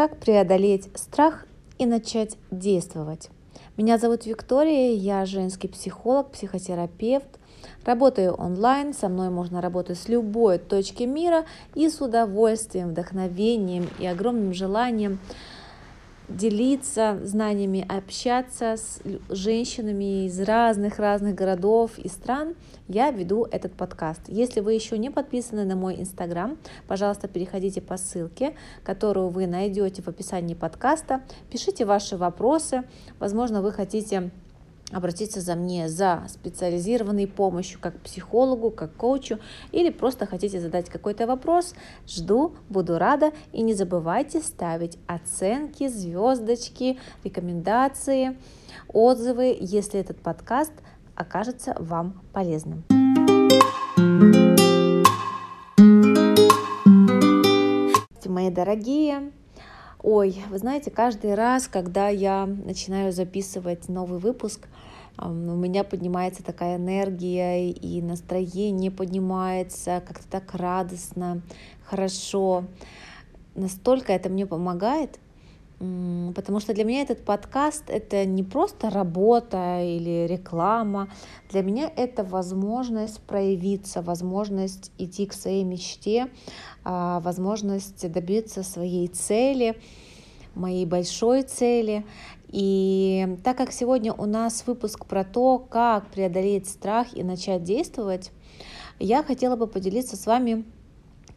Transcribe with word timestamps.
Как 0.00 0.16
преодолеть 0.16 0.88
страх 0.94 1.44
и 1.76 1.84
начать 1.84 2.38
действовать? 2.50 3.28
Меня 3.76 3.98
зовут 3.98 4.24
Виктория, 4.24 4.94
я 4.94 5.26
женский 5.26 5.68
психолог, 5.68 6.30
психотерапевт. 6.30 7.28
Работаю 7.84 8.32
онлайн, 8.32 8.94
со 8.94 9.10
мной 9.10 9.28
можно 9.28 9.60
работать 9.60 9.98
с 9.98 10.08
любой 10.08 10.56
точки 10.56 11.02
мира 11.02 11.44
и 11.74 11.90
с 11.90 12.00
удовольствием, 12.00 12.88
вдохновением 12.92 13.90
и 13.98 14.06
огромным 14.06 14.54
желанием 14.54 15.18
делиться 16.30 17.18
знаниями, 17.24 17.84
общаться 17.88 18.76
с 18.76 19.00
женщинами 19.28 20.26
из 20.26 20.40
разных-разных 20.40 21.34
городов 21.34 21.98
и 21.98 22.08
стран, 22.08 22.54
я 22.88 23.10
веду 23.10 23.46
этот 23.50 23.72
подкаст. 23.72 24.22
Если 24.28 24.60
вы 24.60 24.74
еще 24.74 24.98
не 24.98 25.10
подписаны 25.10 25.64
на 25.64 25.76
мой 25.76 26.00
инстаграм, 26.00 26.56
пожалуйста, 26.86 27.28
переходите 27.28 27.80
по 27.80 27.96
ссылке, 27.96 28.54
которую 28.84 29.28
вы 29.28 29.46
найдете 29.46 30.02
в 30.02 30.08
описании 30.08 30.54
подкаста, 30.54 31.22
пишите 31.50 31.84
ваши 31.84 32.16
вопросы, 32.16 32.84
возможно, 33.18 33.62
вы 33.62 33.72
хотите 33.72 34.30
обратиться 34.92 35.40
за 35.40 35.54
мне 35.54 35.88
за 35.88 36.24
специализированной 36.28 37.26
помощью, 37.26 37.80
как 37.80 37.98
психологу, 38.00 38.70
как 38.70 38.94
коучу, 38.94 39.38
или 39.72 39.90
просто 39.90 40.26
хотите 40.26 40.60
задать 40.60 40.88
какой-то 40.88 41.26
вопрос, 41.26 41.74
жду, 42.06 42.54
буду 42.68 42.98
рада. 42.98 43.32
И 43.52 43.62
не 43.62 43.74
забывайте 43.74 44.40
ставить 44.40 44.98
оценки, 45.06 45.88
звездочки, 45.88 46.98
рекомендации, 47.24 48.36
отзывы, 48.88 49.56
если 49.60 50.00
этот 50.00 50.18
подкаст 50.18 50.72
окажется 51.14 51.76
вам 51.78 52.22
полезным. 52.32 52.84
Мои 58.30 58.48
дорогие, 58.48 59.32
Ой, 60.02 60.42
вы 60.48 60.56
знаете, 60.56 60.90
каждый 60.90 61.34
раз, 61.34 61.68
когда 61.68 62.08
я 62.08 62.46
начинаю 62.46 63.12
записывать 63.12 63.90
новый 63.90 64.18
выпуск, 64.18 64.66
у 65.18 65.28
меня 65.28 65.84
поднимается 65.84 66.42
такая 66.42 66.76
энергия, 66.76 67.70
и 67.70 68.00
настроение 68.00 68.90
поднимается 68.90 70.02
как-то 70.06 70.26
так 70.30 70.54
радостно, 70.54 71.42
хорошо. 71.84 72.64
Настолько 73.54 74.14
это 74.14 74.30
мне 74.30 74.46
помогает, 74.46 75.18
потому 76.34 76.60
что 76.60 76.74
для 76.74 76.84
меня 76.84 77.00
этот 77.00 77.24
подкаст— 77.24 77.84
это 77.88 78.26
не 78.26 78.42
просто 78.42 78.90
работа 78.90 79.80
или 79.80 80.26
реклама, 80.26 81.08
для 81.50 81.62
меня 81.62 81.90
это 81.96 82.22
возможность 82.22 83.20
проявиться, 83.22 84.02
возможность 84.02 84.92
идти 84.98 85.24
к 85.24 85.32
своей 85.32 85.64
мечте, 85.64 86.28
а, 86.84 87.20
возможность 87.20 88.10
добиться 88.12 88.62
своей 88.62 89.08
цели, 89.08 89.74
моей 90.54 90.84
большой 90.84 91.44
цели. 91.44 92.04
И 92.48 93.38
так 93.42 93.56
как 93.56 93.72
сегодня 93.72 94.12
у 94.12 94.26
нас 94.26 94.64
выпуск 94.66 95.06
про 95.06 95.24
то, 95.24 95.58
как 95.58 96.08
преодолеть 96.08 96.68
страх 96.68 97.14
и 97.14 97.22
начать 97.22 97.64
действовать, 97.64 98.32
я 98.98 99.22
хотела 99.22 99.56
бы 99.56 99.66
поделиться 99.66 100.18
с 100.18 100.26
вами, 100.26 100.66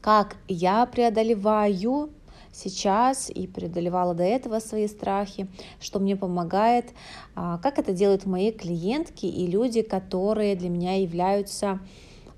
как 0.01 0.35
я 0.49 0.85
преодолеваю 0.85 2.09
сейчас 2.53 3.29
и 3.29 3.47
преодолевала 3.47 4.13
до 4.13 4.23
этого 4.23 4.59
свои 4.59 4.87
страхи, 4.87 5.47
что 5.81 5.99
мне 5.99 6.15
помогает, 6.15 6.91
а, 7.35 7.57
как 7.57 7.79
это 7.79 7.91
делают 7.91 8.25
мои 8.25 8.51
клиентки 8.51 9.25
и 9.25 9.47
люди, 9.47 9.81
которые 9.81 10.55
для 10.55 10.69
меня 10.69 11.01
являются 11.01 11.79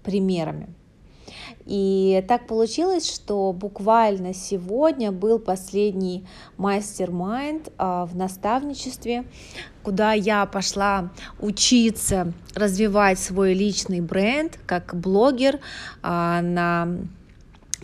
примерами. 0.03 0.73
И 1.65 2.23
так 2.27 2.45
получилось, 2.45 3.11
что 3.11 3.51
буквально 3.51 4.33
сегодня 4.33 5.11
был 5.11 5.39
последний 5.39 6.25
мастер-майнд 6.57 7.69
а, 7.77 8.05
в 8.05 8.15
наставничестве, 8.15 9.25
куда 9.81 10.13
я 10.13 10.45
пошла 10.45 11.11
учиться 11.39 12.33
развивать 12.53 13.19
свой 13.19 13.53
личный 13.53 14.01
бренд 14.01 14.59
как 14.67 14.95
блогер 14.95 15.59
а, 16.03 16.41
на 16.41 16.87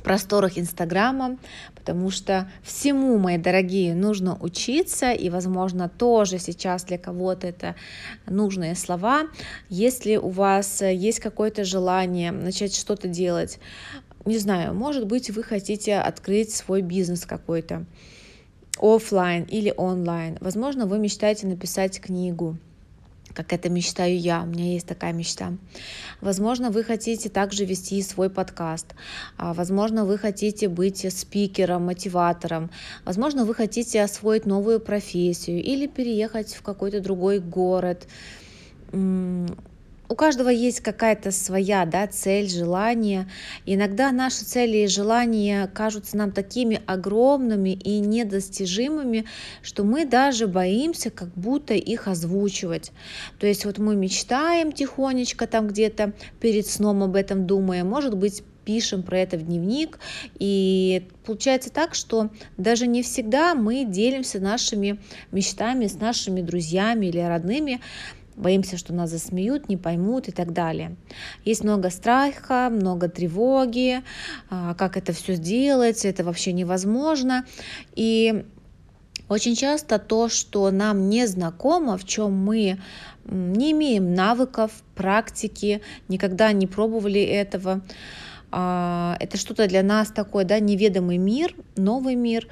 просторах 0.03 0.58
Инстаграма, 0.58 1.38
потому 1.81 2.12
что 2.12 2.47
всему, 2.62 3.18
мои 3.18 3.40
дорогие, 3.40 3.96
нужно 3.96 4.38
учиться, 4.40 5.12
и, 5.12 5.31
возможно, 5.31 5.90
тоже 5.90 6.38
сейчас 6.38 6.84
для 6.84 7.00
кого-то 7.00 7.47
это 7.47 7.75
нужные 8.28 8.75
слова. 8.75 9.24
Если 9.68 10.16
у 10.16 10.30
вас 10.30 10.84
есть 10.84 11.20
какое-то 11.20 11.64
желание 11.64 12.31
начать 12.31 12.75
что-то 12.75 13.08
делать, 13.08 13.58
не 14.25 14.38
знаю, 14.38 14.75
может 14.75 15.08
быть, 15.08 15.31
вы 15.31 15.41
хотите 15.41 15.97
открыть 15.97 16.53
свой 16.53 16.84
бизнес 16.84 17.25
какой-то, 17.25 17.86
офлайн 18.80 19.44
или 19.46 19.74
онлайн. 19.75 20.38
Возможно, 20.40 20.86
вы 20.86 21.00
мечтаете 21.00 21.47
написать 21.47 22.00
книгу, 22.00 22.58
как 23.34 23.53
это 23.53 23.69
мечтаю 23.69 24.19
я, 24.19 24.44
у 24.44 24.46
меня 24.46 24.74
есть 24.74 24.88
такая 24.88 25.14
мечта. 25.14 25.53
Возможно, 26.22 26.69
вы 26.69 26.84
хотите 26.84 27.30
также 27.30 27.66
вести 27.66 28.02
свой 28.02 28.30
подкаст, 28.30 28.96
а, 29.38 29.53
возможно, 29.53 30.06
вы 30.06 30.18
хотите 30.18 30.68
быть 30.68 31.06
спикером, 31.14 31.86
мотиватором, 31.86 32.70
возможно, 33.06 33.46
вы 33.46 33.56
хотите 33.56 34.02
освоить 34.02 34.46
новую 34.46 34.80
профессию 34.80 35.64
или 35.64 35.88
переехать 35.88 36.53
в 36.53 36.62
какой-то 36.62 37.02
другой 37.02 37.40
город 37.40 38.08
у 40.12 40.16
каждого 40.16 40.50
есть 40.50 40.82
какая-то 40.82 41.32
своя 41.32 41.86
да, 41.86 42.06
цель, 42.06 42.50
желание. 42.50 43.30
иногда 43.66 44.12
наши 44.12 44.44
цели 44.44 44.80
и 44.80 44.88
желания 44.88 45.68
кажутся 45.68 46.18
нам 46.18 46.34
такими 46.34 46.82
огромными 46.86 47.70
и 47.70 48.00
недостижимыми, 48.00 49.24
что 49.62 49.86
мы 49.86 50.06
даже 50.06 50.48
боимся 50.48 51.12
как 51.12 51.30
будто 51.36 51.76
их 51.76 52.10
озвучивать. 52.10 52.92
То 53.40 53.48
есть 53.48 53.64
вот 53.64 53.78
мы 53.78 53.96
мечтаем 53.96 54.74
тихонечко 54.74 55.48
там 55.48 55.70
где-то 55.70 56.12
перед 56.42 56.68
сном 56.68 57.04
об 57.04 57.16
этом 57.16 57.48
думаем, 57.48 57.88
может 57.88 58.18
быть, 58.18 58.44
пишем 58.66 59.04
про 59.04 59.20
это 59.20 59.38
в 59.38 59.44
дневник. 59.44 59.98
И 60.40 61.08
получается 61.26 61.72
так, 61.72 61.96
что 61.96 62.30
даже 62.58 62.86
не 62.86 63.02
всегда 63.02 63.56
мы 63.56 63.86
делимся 63.86 64.40
нашими 64.40 65.00
мечтами 65.32 65.88
с 65.88 65.96
нашими 65.96 66.42
друзьями 66.42 67.08
или 67.08 67.20
родными, 67.20 67.80
боимся, 68.41 68.78
что 68.78 68.94
нас 68.94 69.09
засмеют, 69.09 69.69
не 69.69 69.78
поймут 69.78 70.28
и 70.28 70.31
так 70.31 70.52
далее. 70.52 70.96
Есть 71.46 71.63
много 71.63 71.90
страха, 71.90 72.69
много 72.72 73.07
тревоги, 73.07 74.02
а, 74.50 74.74
как 74.74 74.97
это 74.97 75.13
все 75.13 75.35
сделать, 75.35 76.03
это 76.03 76.24
вообще 76.24 76.52
невозможно. 76.52 77.46
И 77.96 78.44
очень 79.29 79.56
часто 79.56 80.00
то, 80.00 80.28
что 80.28 80.72
нам 80.72 81.09
не 81.09 81.28
знакомо, 81.28 81.97
в 81.97 82.06
чем 82.06 82.34
мы 82.34 82.79
не 83.25 83.72
имеем 83.72 84.13
навыков, 84.13 84.72
практики, 84.96 85.81
никогда 86.09 86.52
не 86.52 86.68
пробовали 86.68 87.22
этого, 87.22 87.81
а, 88.52 89.16
это 89.19 89.38
что-то 89.38 89.68
для 89.68 89.84
нас 89.84 90.09
такое, 90.09 90.44
да, 90.44 90.59
неведомый 90.59 91.18
мир, 91.18 91.56
новый 91.78 92.16
мир. 92.16 92.47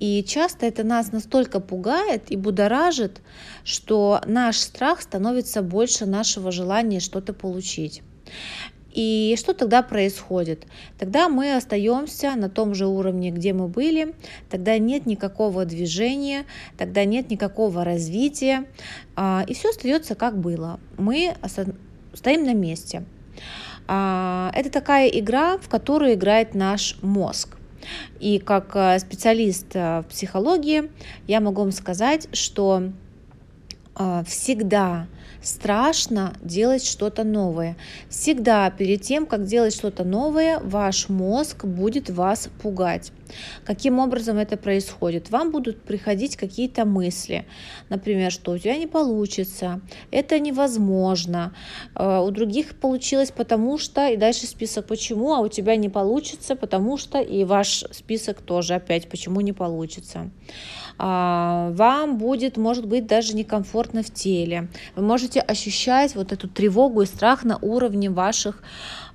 И 0.00 0.24
часто 0.26 0.66
это 0.66 0.82
нас 0.82 1.12
настолько 1.12 1.60
пугает 1.60 2.30
и 2.32 2.36
будоражит, 2.36 3.20
что 3.64 4.20
наш 4.26 4.56
страх 4.56 5.02
становится 5.02 5.62
больше 5.62 6.06
нашего 6.06 6.50
желания 6.50 7.00
что-то 7.00 7.34
получить. 7.34 8.02
И 8.92 9.36
что 9.38 9.52
тогда 9.54 9.82
происходит? 9.82 10.66
Тогда 10.98 11.28
мы 11.28 11.54
остаемся 11.54 12.34
на 12.34 12.48
том 12.48 12.74
же 12.74 12.86
уровне, 12.86 13.30
где 13.30 13.52
мы 13.52 13.68
были, 13.68 14.14
тогда 14.48 14.78
нет 14.78 15.06
никакого 15.06 15.64
движения, 15.64 16.44
тогда 16.76 17.04
нет 17.04 17.30
никакого 17.30 17.84
развития, 17.84 18.64
а, 19.14 19.44
и 19.46 19.54
все 19.54 19.68
остается 19.68 20.16
как 20.16 20.38
было. 20.38 20.80
Мы 20.98 21.36
стоим 22.14 22.44
на 22.44 22.54
месте. 22.54 23.04
А, 23.86 24.50
это 24.54 24.70
такая 24.70 25.08
игра, 25.08 25.58
в 25.58 25.68
которую 25.68 26.14
играет 26.14 26.54
наш 26.54 26.96
мозг. 27.02 27.59
И 28.18 28.38
как 28.38 28.74
э, 28.74 28.98
специалист 28.98 29.66
э, 29.74 30.00
в 30.00 30.06
психологии 30.06 30.90
я 31.26 31.40
могу 31.40 31.62
вам 31.62 31.72
сказать, 31.72 32.28
что 32.32 32.84
э, 33.96 34.22
всегда 34.26 35.06
страшно 35.42 36.34
делать 36.42 36.84
что-то 36.84 37.24
новое. 37.24 37.76
Всегда 38.08 38.70
перед 38.70 39.02
тем, 39.02 39.26
как 39.26 39.44
делать 39.44 39.74
что-то 39.74 40.04
новое, 40.04 40.60
ваш 40.60 41.08
мозг 41.08 41.64
будет 41.64 42.10
вас 42.10 42.48
пугать. 42.62 43.12
Каким 43.64 43.98
образом 43.98 44.38
это 44.38 44.56
происходит? 44.56 45.30
Вам 45.30 45.50
будут 45.52 45.82
приходить 45.82 46.36
какие-то 46.36 46.84
мысли, 46.84 47.46
например, 47.88 48.32
что 48.32 48.52
у 48.52 48.58
тебя 48.58 48.76
не 48.76 48.86
получится, 48.86 49.80
это 50.10 50.38
невозможно, 50.38 51.54
э, 51.94 52.18
у 52.18 52.30
других 52.30 52.74
получилось 52.74 53.30
потому 53.30 53.78
что, 53.78 54.08
и 54.08 54.16
дальше 54.16 54.46
список 54.46 54.86
почему, 54.86 55.32
а 55.32 55.40
у 55.40 55.48
тебя 55.48 55.76
не 55.76 55.88
получится, 55.88 56.56
потому 56.56 56.96
что, 56.96 57.20
и 57.20 57.44
ваш 57.44 57.84
список 57.92 58.40
тоже 58.40 58.74
опять 58.74 59.08
почему 59.08 59.40
не 59.40 59.52
получится. 59.52 60.30
А, 61.02 61.70
вам 61.70 62.18
будет, 62.18 62.58
может 62.58 62.86
быть, 62.86 63.06
даже 63.06 63.34
некомфортно 63.34 64.02
в 64.02 64.12
теле. 64.12 64.68
Вы 64.94 65.02
можете 65.02 65.40
ощущать 65.40 66.14
вот 66.14 66.30
эту 66.30 66.46
тревогу 66.46 67.00
и 67.00 67.06
страх 67.06 67.42
на 67.42 67.56
уровне 67.56 68.10
ваших 68.10 68.62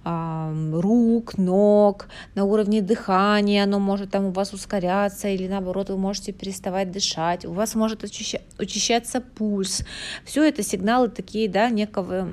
рук, 0.06 1.38
ног, 1.40 2.07
на 2.36 2.46
уровне 2.46 2.81
дыхания, 2.81 3.63
оно 3.63 3.80
может 3.80 4.12
там 4.12 4.25
у 4.25 4.31
вас 4.31 4.54
ускоряться, 4.54 5.28
или 5.28 5.48
наоборот, 5.48 5.90
вы 5.90 5.98
можете 5.98 6.31
переставать 6.31 6.92
дышать, 6.92 7.44
у 7.46 7.54
вас 7.54 7.74
может 7.74 8.04
учащаться 8.04 9.19
пульс. 9.22 9.84
Все 10.24 10.44
это 10.44 10.62
сигналы 10.62 11.10
такие, 11.10 11.50
да, 11.50 11.69
некого 11.69 12.30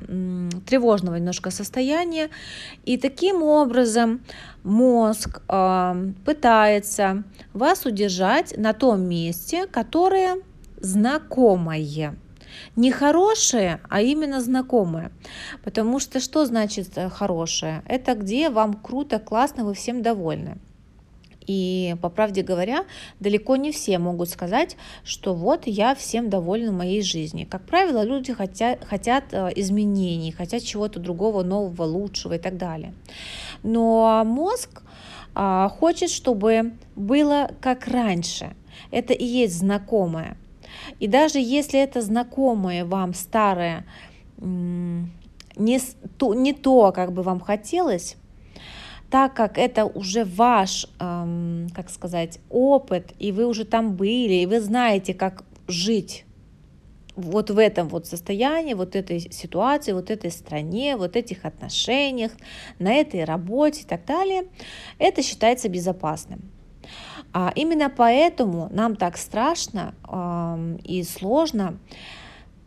тревожного 0.66 1.16
немножко 1.16 1.50
состояния. 1.50 2.28
И 2.84 2.98
таким 2.98 3.42
образом 3.42 4.20
мозг 4.62 5.40
пытается 6.24 7.24
вас 7.54 7.86
удержать 7.86 8.54
на 8.58 8.74
том 8.74 9.02
месте, 9.02 9.66
которое 9.66 10.36
знакомое 10.78 12.12
не 12.76 12.90
хорошее, 12.90 13.80
а 13.88 14.00
именно 14.00 14.40
знакомое. 14.40 15.12
Потому 15.64 15.98
что 15.98 16.20
что 16.20 16.44
значит 16.46 16.96
э, 16.96 17.08
хорошее? 17.08 17.82
Это 17.86 18.14
где 18.14 18.50
вам 18.50 18.74
круто, 18.74 19.18
классно, 19.18 19.64
вы 19.64 19.74
всем 19.74 20.02
довольны. 20.02 20.58
И, 21.46 21.96
по 22.00 22.08
правде 22.08 22.42
говоря, 22.42 22.84
далеко 23.20 23.56
не 23.56 23.72
все 23.72 23.98
могут 23.98 24.28
сказать, 24.28 24.76
что 25.04 25.34
вот 25.34 25.66
я 25.66 25.94
всем 25.94 26.30
довольна 26.30 26.72
моей 26.72 27.02
жизни. 27.02 27.44
Как 27.44 27.62
правило, 27.62 28.04
люди 28.04 28.32
хотят, 28.32 28.84
хотят 28.84 29.24
э, 29.32 29.50
изменений, 29.56 30.32
хотят 30.32 30.62
чего-то 30.62 31.00
другого, 31.00 31.42
нового, 31.42 31.82
лучшего 31.82 32.34
и 32.34 32.38
так 32.38 32.56
далее. 32.56 32.94
Но 33.62 34.22
мозг 34.24 34.82
а, 35.34 35.68
хочет, 35.68 36.10
чтобы 36.10 36.74
было 36.94 37.50
как 37.60 37.86
раньше. 37.86 38.54
Это 38.90 39.12
и 39.12 39.24
есть 39.24 39.58
знакомое. 39.58 40.36
И 40.98 41.06
даже 41.06 41.38
если 41.38 41.80
это 41.80 42.02
знакомое 42.02 42.84
вам 42.84 43.14
старое, 43.14 43.86
не 44.38 45.80
то, 46.18 46.34
не 46.34 46.52
то, 46.52 46.92
как 46.92 47.12
бы 47.12 47.22
вам 47.22 47.40
хотелось, 47.40 48.16
так 49.10 49.34
как 49.34 49.58
это 49.58 49.84
уже 49.84 50.24
ваш, 50.24 50.86
эм, 50.98 51.68
как 51.74 51.90
сказать, 51.90 52.40
опыт, 52.48 53.12
и 53.18 53.30
вы 53.30 53.46
уже 53.46 53.64
там 53.66 53.94
были, 53.94 54.34
и 54.34 54.46
вы 54.46 54.60
знаете, 54.60 55.12
как 55.12 55.44
жить 55.68 56.24
вот 57.14 57.50
в 57.50 57.58
этом 57.58 57.88
вот 57.88 58.06
состоянии, 58.06 58.74
вот 58.74 58.96
этой 58.96 59.20
ситуации, 59.20 59.92
вот 59.92 60.10
этой 60.10 60.30
стране, 60.30 60.96
вот 60.96 61.16
этих 61.16 61.44
отношениях, 61.44 62.32
на 62.78 62.94
этой 62.94 63.24
работе 63.24 63.82
и 63.82 63.84
так 63.84 64.06
далее, 64.06 64.44
это 64.98 65.22
считается 65.22 65.68
безопасным. 65.68 66.40
А 67.32 67.52
именно 67.54 67.90
поэтому 67.90 68.68
нам 68.70 68.96
так 68.96 69.16
страшно 69.16 69.94
э, 70.06 70.78
и 70.84 71.02
сложно 71.02 71.78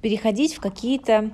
переходить 0.02 0.56
в 0.56 0.60
какие-то 0.60 1.32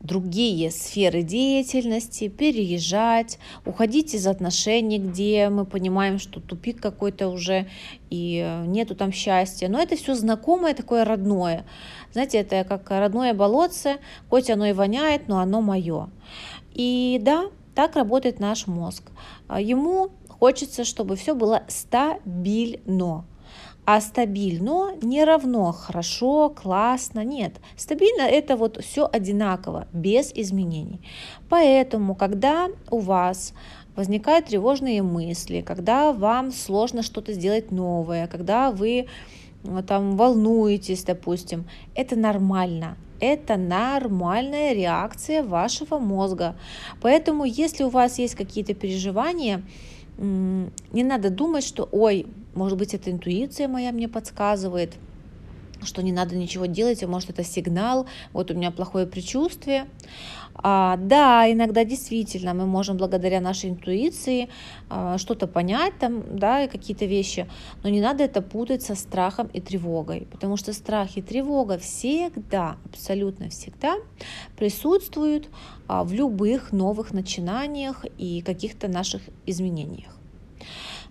другие 0.00 0.70
сферы 0.70 1.22
деятельности, 1.22 2.28
переезжать, 2.28 3.38
уходить 3.64 4.14
из 4.14 4.26
отношений, 4.26 4.98
где 4.98 5.48
мы 5.48 5.64
понимаем, 5.64 6.18
что 6.18 6.40
тупик 6.40 6.80
какой-то 6.80 7.28
уже 7.28 7.66
и 8.08 8.62
нету 8.66 8.94
там 8.94 9.12
счастья. 9.12 9.68
Но 9.68 9.80
это 9.80 9.96
все 9.96 10.14
знакомое, 10.14 10.74
такое 10.74 11.04
родное. 11.04 11.64
Знаете, 12.12 12.38
это 12.38 12.64
как 12.64 12.88
родное 12.90 13.34
болотце, 13.34 13.96
хоть 14.30 14.48
оно 14.48 14.66
и 14.66 14.72
воняет, 14.72 15.28
но 15.28 15.40
оно 15.40 15.60
мое. 15.60 16.08
И 16.72 17.18
да, 17.22 17.46
так 17.74 17.96
работает 17.96 18.38
наш 18.38 18.66
мозг. 18.66 19.10
Ему 19.58 20.10
Хочется, 20.38 20.84
чтобы 20.84 21.16
все 21.16 21.34
было 21.34 21.62
стабильно. 21.68 23.24
А 23.86 24.00
стабильно 24.00 24.96
не 25.00 25.22
равно 25.22 25.70
хорошо, 25.70 26.50
классно. 26.50 27.24
Нет, 27.24 27.60
стабильно 27.76 28.22
это 28.22 28.56
вот 28.56 28.82
все 28.84 29.08
одинаково, 29.10 29.86
без 29.92 30.32
изменений. 30.34 31.00
Поэтому, 31.48 32.16
когда 32.16 32.68
у 32.90 32.98
вас 32.98 33.54
возникают 33.94 34.46
тревожные 34.46 35.02
мысли, 35.02 35.60
когда 35.60 36.12
вам 36.12 36.50
сложно 36.50 37.02
что-то 37.02 37.32
сделать 37.32 37.70
новое, 37.70 38.26
когда 38.26 38.72
вы 38.72 39.06
э, 39.62 39.82
там 39.86 40.16
волнуетесь, 40.16 41.04
допустим, 41.04 41.68
это 41.94 42.16
нормально. 42.16 42.96
Это 43.20 43.56
нормальная 43.56 44.74
реакция 44.74 45.44
вашего 45.44 45.98
мозга. 45.98 46.56
Поэтому, 47.00 47.44
если 47.44 47.84
у 47.84 47.88
вас 47.88 48.18
есть 48.18 48.34
какие-то 48.34 48.74
переживания, 48.74 49.62
не 50.18 51.04
надо 51.04 51.30
думать, 51.30 51.64
что, 51.64 51.88
ой, 51.92 52.26
может 52.54 52.78
быть, 52.78 52.94
это 52.94 53.10
интуиция 53.10 53.68
моя 53.68 53.92
мне 53.92 54.08
подсказывает, 54.08 54.94
что 55.82 56.02
не 56.02 56.12
надо 56.12 56.36
ничего 56.36 56.66
делать, 56.66 57.02
а 57.02 57.06
может 57.06 57.30
это 57.30 57.44
сигнал, 57.44 58.06
вот 58.32 58.50
у 58.50 58.54
меня 58.54 58.70
плохое 58.70 59.06
предчувствие. 59.06 59.86
А, 60.54 60.96
да, 60.96 61.50
иногда 61.50 61.84
действительно 61.84 62.54
мы 62.54 62.66
можем 62.66 62.96
благодаря 62.96 63.40
нашей 63.40 63.70
интуиции 63.70 64.48
а, 64.88 65.18
что-то 65.18 65.46
понять 65.46 65.98
там, 65.98 66.38
да, 66.38 66.66
какие-то 66.66 67.04
вещи, 67.04 67.46
но 67.82 67.90
не 67.90 68.00
надо 68.00 68.24
это 68.24 68.40
путать 68.40 68.82
со 68.82 68.94
страхом 68.94 69.48
и 69.48 69.60
тревогой, 69.60 70.26
потому 70.30 70.56
что 70.56 70.72
страх 70.72 71.16
и 71.16 71.22
тревога 71.22 71.78
всегда, 71.78 72.76
абсолютно 72.86 73.50
всегда 73.50 73.96
присутствуют 74.56 75.48
а, 75.88 76.04
в 76.04 76.12
любых 76.12 76.72
новых 76.72 77.12
начинаниях 77.12 78.04
и 78.18 78.40
каких-то 78.40 78.88
наших 78.88 79.22
изменениях. 79.44 80.15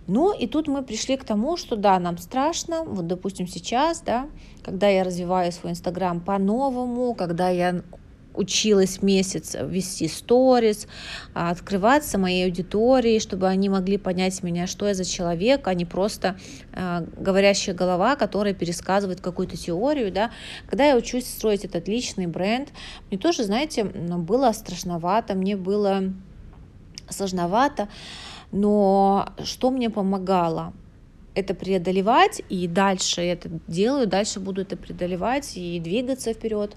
Ну 0.06 0.32
и 0.32 0.46
тут 0.46 0.68
мы 0.68 0.82
пришли 0.82 1.16
к 1.16 1.24
тому, 1.24 1.56
что 1.56 1.76
да, 1.76 1.98
нам 1.98 2.18
страшно, 2.18 2.84
вот 2.84 3.06
допустим 3.06 3.48
сейчас, 3.48 4.00
да, 4.00 4.28
когда 4.62 4.88
я 4.88 5.02
развиваю 5.02 5.50
свой 5.52 5.72
инстаграм 5.72 6.20
по-новому, 6.20 7.14
когда 7.14 7.48
я 7.48 7.82
училась 8.36 9.02
месяц 9.02 9.56
вести 9.60 10.08
сторис, 10.08 10.86
а, 11.34 11.50
открываться 11.50 12.18
моей 12.18 12.44
аудитории, 12.44 13.18
чтобы 13.18 13.48
они 13.48 13.68
могли 13.68 13.98
понять 13.98 14.42
меня, 14.42 14.66
что 14.66 14.86
я 14.86 14.94
за 14.94 15.04
человек, 15.04 15.66
а 15.66 15.74
не 15.74 15.84
просто 15.84 16.38
э, 16.72 17.06
говорящая 17.16 17.74
голова, 17.74 18.16
которая 18.16 18.54
пересказывает 18.54 19.20
какую-то 19.20 19.56
теорию. 19.56 20.12
Да. 20.12 20.30
Когда 20.66 20.84
я 20.84 20.96
учусь 20.96 21.26
строить 21.26 21.64
этот 21.64 21.88
личный 21.88 22.26
бренд, 22.26 22.68
мне 23.10 23.18
тоже, 23.18 23.44
знаете, 23.44 23.84
было 23.84 24.52
страшновато, 24.52 25.34
мне 25.34 25.56
было 25.56 26.12
сложновато, 27.08 27.88
но 28.56 29.28
что 29.44 29.70
мне 29.70 29.90
помогало? 29.90 30.72
это 31.36 31.54
преодолевать, 31.54 32.40
и 32.48 32.66
дальше 32.66 33.20
это 33.20 33.50
делаю, 33.68 34.06
дальше 34.06 34.40
буду 34.40 34.62
это 34.62 34.74
преодолевать 34.74 35.52
и 35.56 35.78
двигаться 35.78 36.32
вперед. 36.32 36.74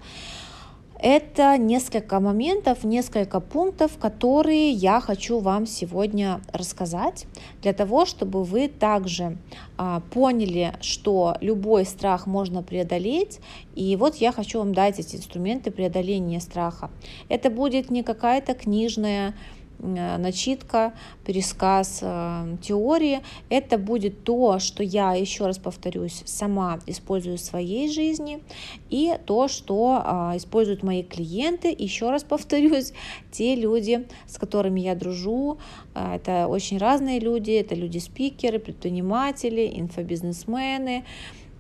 Это 1.02 1.58
несколько 1.58 2.20
моментов, 2.20 2.84
несколько 2.84 3.40
пунктов, 3.40 3.98
которые 3.98 4.72
я 4.72 5.00
хочу 5.00 5.40
вам 5.40 5.66
сегодня 5.66 6.42
рассказать, 6.52 7.26
для 7.62 7.72
того, 7.72 8.06
чтобы 8.06 8.44
вы 8.44 8.68
также 8.68 9.38
а, 9.78 10.02
поняли, 10.12 10.74
что 10.82 11.38
любой 11.40 11.86
страх 11.86 12.28
можно 12.28 12.64
преодолеть. 12.64 13.40
И 13.76 13.96
вот 13.96 14.18
я 14.18 14.34
хочу 14.34 14.60
вам 14.60 14.74
дать 14.74 15.00
эти 15.00 15.16
инструменты 15.16 15.72
преодоления 15.72 16.42
страха. 16.42 16.92
Это 17.30 17.50
будет 17.50 17.90
не 17.90 18.04
какая-то 18.04 18.54
книжная 18.54 19.36
начитка, 19.80 20.94
пересказ 21.26 22.00
э, 22.02 22.58
теории. 22.62 23.22
Это 23.50 23.78
будет 23.78 24.24
то, 24.24 24.60
что 24.60 24.84
я, 24.84 25.14
еще 25.14 25.46
раз 25.46 25.58
повторюсь, 25.58 26.22
сама 26.26 26.80
использую 26.86 27.38
в 27.38 27.42
своей 27.42 27.92
жизни, 27.92 28.42
и 28.90 29.18
то, 29.26 29.48
что 29.48 30.02
а, 30.04 30.34
используют 30.36 30.84
мои 30.84 31.04
клиенты. 31.04 31.76
Еще 31.78 32.10
раз 32.10 32.24
повторюсь, 32.24 32.94
те 33.32 33.56
люди, 33.56 34.08
с 34.28 34.38
которыми 34.38 34.82
я 34.82 34.96
дружу, 34.96 35.60
э, 35.96 36.16
это 36.16 36.48
очень 36.48 36.78
разные 36.78 37.20
люди, 37.20 37.52
это 37.52 37.76
люди-спикеры, 37.76 38.60
предприниматели, 38.60 39.72
инфобизнесмены, 39.80 41.06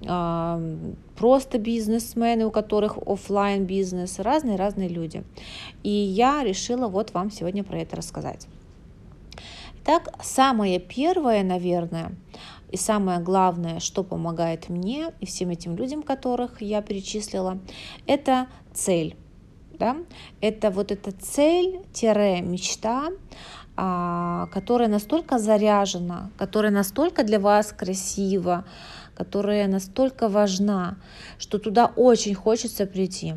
просто 0.01 1.57
бизнесмены, 1.57 2.45
у 2.45 2.51
которых 2.51 2.97
офлайн 3.05 3.65
бизнес, 3.65 4.19
разные-разные 4.19 4.87
люди. 4.87 5.23
И 5.83 5.89
я 5.89 6.43
решила 6.43 6.87
вот 6.87 7.13
вам 7.13 7.31
сегодня 7.31 7.63
про 7.63 7.79
это 7.79 7.97
рассказать. 7.97 8.47
Итак, 9.83 10.13
самое 10.21 10.79
первое, 10.79 11.43
наверное, 11.43 12.11
и 12.71 12.77
самое 12.77 13.19
главное, 13.19 13.79
что 13.79 14.03
помогает 14.03 14.69
мне 14.69 15.11
и 15.19 15.25
всем 15.25 15.49
этим 15.49 15.75
людям, 15.75 16.03
которых 16.03 16.61
я 16.61 16.81
перечислила, 16.81 17.57
это 18.05 18.47
цель. 18.73 19.15
Да? 19.79 19.97
Это 20.41 20.69
вот 20.69 20.91
эта 20.91 21.11
цель-мечта, 21.11 23.09
а, 23.77 24.47
которая 24.47 24.89
настолько 24.89 25.39
заряжена, 25.39 26.31
которая 26.37 26.71
настолько 26.71 27.23
для 27.23 27.39
вас 27.39 27.71
красива, 27.71 28.65
которая 29.19 29.67
настолько 29.67 30.29
важна, 30.29 30.95
что 31.39 31.59
туда 31.59 31.91
очень 31.97 32.33
хочется 32.33 32.85
прийти. 32.85 33.33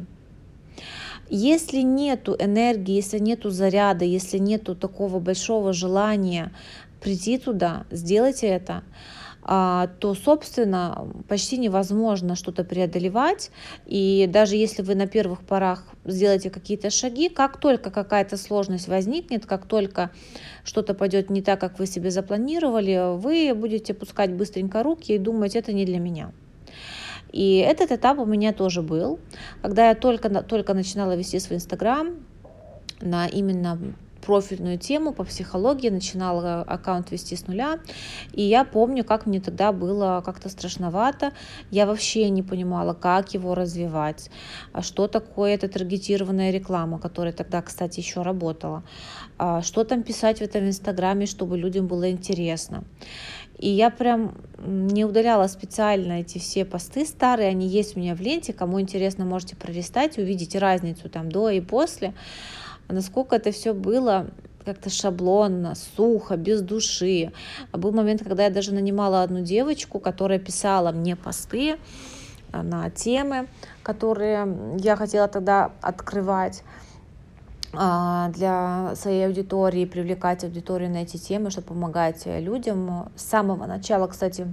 Если 1.28 1.78
нету 1.78 2.36
энергии, 2.38 2.94
если 2.94 3.18
нету 3.18 3.50
заряда, 3.50 4.04
если 4.04 4.38
нету 4.38 4.76
такого 4.76 5.18
большого 5.18 5.72
желания 5.72 6.52
прийти 7.00 7.36
туда, 7.36 7.84
сделайте 7.90 8.46
это. 8.46 8.84
А, 9.44 9.88
то, 9.98 10.14
собственно, 10.14 11.08
почти 11.28 11.58
невозможно 11.58 12.36
что-то 12.36 12.64
преодолевать. 12.64 13.50
И 13.86 14.28
даже 14.32 14.56
если 14.56 14.82
вы 14.82 14.94
на 14.94 15.06
первых 15.06 15.40
порах 15.40 15.84
сделаете 16.04 16.50
какие-то 16.50 16.90
шаги, 16.90 17.28
как 17.28 17.58
только 17.58 17.90
какая-то 17.90 18.36
сложность 18.36 18.88
возникнет, 18.88 19.46
как 19.46 19.66
только 19.66 20.10
что-то 20.64 20.94
пойдет 20.94 21.30
не 21.30 21.42
так, 21.42 21.60
как 21.60 21.78
вы 21.78 21.86
себе 21.86 22.10
запланировали, 22.10 23.16
вы 23.16 23.52
будете 23.54 23.94
пускать 23.94 24.32
быстренько 24.32 24.82
руки 24.82 25.12
и 25.12 25.18
думать, 25.18 25.56
это 25.56 25.72
не 25.72 25.84
для 25.84 25.98
меня. 25.98 26.32
И 27.32 27.56
этот 27.56 27.90
этап 27.90 28.18
у 28.18 28.26
меня 28.26 28.52
тоже 28.52 28.82
был, 28.82 29.18
когда 29.62 29.88
я 29.88 29.94
только, 29.94 30.28
только 30.42 30.74
начинала 30.74 31.16
вести 31.16 31.38
свой 31.40 31.56
Инстаграм 31.56 32.16
на 33.00 33.26
именно 33.26 33.78
профильную 34.24 34.78
тему 34.78 35.12
по 35.12 35.24
психологии, 35.24 35.90
начинала 35.90 36.62
аккаунт 36.62 37.10
вести 37.10 37.36
с 37.36 37.46
нуля. 37.46 37.78
И 38.32 38.42
я 38.42 38.64
помню, 38.64 39.04
как 39.04 39.26
мне 39.26 39.40
тогда 39.40 39.72
было 39.72 40.22
как-то 40.24 40.48
страшновато. 40.48 41.32
Я 41.70 41.86
вообще 41.86 42.30
не 42.30 42.42
понимала, 42.42 42.94
как 42.94 43.34
его 43.34 43.54
развивать, 43.54 44.30
а 44.72 44.82
что 44.82 45.08
такое 45.08 45.54
эта 45.54 45.68
таргетированная 45.68 46.50
реклама, 46.50 46.98
которая 46.98 47.32
тогда, 47.32 47.62
кстати, 47.62 48.00
еще 48.00 48.22
работала, 48.22 48.84
а 49.38 49.62
что 49.62 49.84
там 49.84 50.02
писать 50.02 50.38
в 50.38 50.42
этом 50.42 50.66
инстаграме, 50.66 51.26
чтобы 51.26 51.58
людям 51.58 51.86
было 51.86 52.10
интересно. 52.10 52.84
И 53.58 53.68
я 53.68 53.90
прям 53.90 54.34
не 54.66 55.04
удаляла 55.04 55.46
специально 55.46 56.20
эти 56.20 56.38
все 56.38 56.64
посты 56.64 57.06
старые, 57.06 57.48
они 57.48 57.68
есть 57.68 57.96
у 57.96 58.00
меня 58.00 58.14
в 58.16 58.20
ленте, 58.20 58.52
кому 58.52 58.80
интересно, 58.80 59.24
можете 59.24 59.54
пролистать, 59.54 60.18
увидеть 60.18 60.56
разницу 60.56 61.08
там 61.08 61.30
до 61.30 61.48
и 61.48 61.60
после 61.60 62.12
насколько 62.92 63.36
это 63.36 63.50
все 63.50 63.72
было 63.72 64.28
как-то 64.64 64.90
шаблонно, 64.90 65.74
сухо, 65.74 66.36
без 66.36 66.60
души. 66.62 67.32
Был 67.72 67.92
момент, 67.92 68.22
когда 68.22 68.44
я 68.44 68.50
даже 68.50 68.72
нанимала 68.72 69.22
одну 69.22 69.40
девочку, 69.40 69.98
которая 69.98 70.38
писала 70.38 70.92
мне 70.92 71.16
посты 71.16 71.76
а, 72.52 72.62
на 72.62 72.90
темы, 72.90 73.48
которые 73.82 74.76
я 74.78 74.96
хотела 74.96 75.28
тогда 75.28 75.72
открывать 75.80 76.62
а, 77.72 78.28
для 78.30 78.94
своей 78.94 79.26
аудитории, 79.26 79.84
привлекать 79.84 80.44
аудиторию 80.44 80.90
на 80.90 80.98
эти 80.98 81.16
темы, 81.16 81.50
чтобы 81.50 81.68
помогать 81.68 82.22
людям. 82.26 83.10
С 83.16 83.22
самого 83.22 83.66
начала, 83.66 84.06
кстати, 84.06 84.52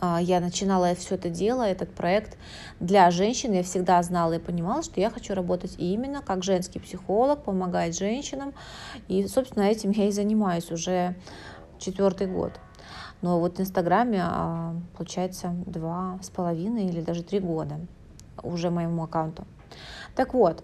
я 0.00 0.40
начинала 0.40 0.94
все 0.94 1.16
это 1.16 1.28
дело, 1.28 1.62
этот 1.62 1.94
проект 1.94 2.38
для 2.80 3.10
женщин. 3.10 3.52
Я 3.52 3.62
всегда 3.62 4.02
знала 4.02 4.34
и 4.34 4.38
понимала, 4.38 4.82
что 4.82 5.00
я 5.00 5.10
хочу 5.10 5.34
работать 5.34 5.74
именно 5.78 6.22
как 6.22 6.44
женский 6.44 6.78
психолог, 6.78 7.42
помогать 7.42 7.98
женщинам. 7.98 8.54
И, 9.08 9.26
собственно, 9.26 9.64
этим 9.64 9.90
я 9.90 10.08
и 10.08 10.12
занимаюсь 10.12 10.70
уже 10.70 11.16
четвертый 11.78 12.26
год. 12.26 12.52
Но 13.20 13.40
вот 13.40 13.58
в 13.58 13.60
Инстаграме, 13.60 14.22
а, 14.22 14.76
получается, 14.96 15.50
два 15.66 16.18
с 16.22 16.30
половиной 16.30 16.86
или 16.86 17.00
даже 17.00 17.22
три 17.22 17.40
года 17.40 17.80
уже 18.42 18.70
моему 18.70 19.02
аккаунту. 19.02 19.44
Так 20.14 20.34
вот, 20.34 20.62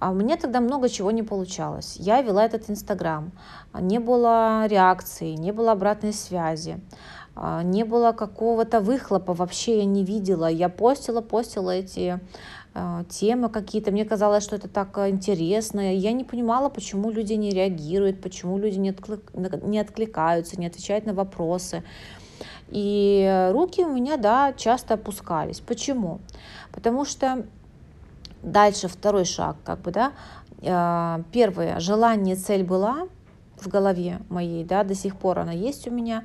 а 0.00 0.10
у 0.10 0.14
меня 0.14 0.36
тогда 0.36 0.60
много 0.60 0.88
чего 0.88 1.10
не 1.10 1.24
получалось. 1.24 1.96
Я 1.96 2.22
вела 2.22 2.44
этот 2.44 2.70
Инстаграм, 2.70 3.32
не 3.74 3.98
было 3.98 4.66
реакции, 4.66 5.32
не 5.32 5.50
было 5.50 5.72
обратной 5.72 6.12
связи. 6.12 6.80
А, 7.40 7.62
не 7.62 7.84
было 7.84 8.10
какого-то 8.12 8.80
выхлопа, 8.80 9.32
вообще 9.32 9.78
я 9.78 9.84
не 9.84 10.04
видела. 10.04 10.46
Я 10.46 10.68
постила, 10.68 11.20
постила 11.20 11.70
эти 11.70 12.18
а, 12.74 13.04
темы 13.04 13.48
какие-то. 13.48 13.92
Мне 13.92 14.04
казалось, 14.04 14.42
что 14.42 14.56
это 14.56 14.68
так 14.68 14.98
а, 14.98 15.08
интересно. 15.08 15.94
Я 15.94 16.10
не 16.12 16.24
понимала, 16.24 16.68
почему 16.68 17.10
люди 17.10 17.34
не 17.34 17.50
реагируют, 17.50 18.20
почему 18.20 18.58
люди 18.58 18.78
не, 18.78 18.90
отклик... 18.90 19.32
не 19.34 19.78
откликаются, 19.78 20.58
не 20.58 20.66
отвечают 20.66 21.06
на 21.06 21.14
вопросы. 21.14 21.84
И 22.70 23.48
руки 23.52 23.84
у 23.84 23.92
меня, 23.92 24.16
да, 24.16 24.52
часто 24.52 24.94
опускались. 24.94 25.60
Почему? 25.60 26.18
Потому 26.72 27.04
что 27.04 27.46
дальше 28.42 28.88
второй 28.88 29.24
шаг, 29.24 29.56
как 29.64 29.80
бы, 29.80 29.92
да, 29.92 30.12
первое, 31.32 31.80
желание, 31.80 32.36
цель 32.36 32.64
была 32.64 33.08
в 33.56 33.68
голове 33.68 34.20
моей, 34.28 34.64
да, 34.64 34.84
до 34.84 34.94
сих 34.94 35.16
пор 35.16 35.38
она 35.38 35.52
есть 35.52 35.88
у 35.88 35.90
меня, 35.90 36.24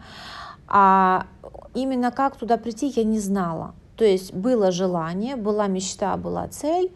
а 0.67 1.27
именно 1.73 2.11
как 2.11 2.35
туда 2.35 2.57
прийти, 2.57 2.87
я 2.87 3.03
не 3.03 3.19
знала. 3.19 3.73
То 3.95 4.05
есть 4.05 4.33
было 4.33 4.71
желание, 4.71 5.35
была 5.35 5.67
мечта, 5.67 6.17
была 6.17 6.47
цель. 6.47 6.91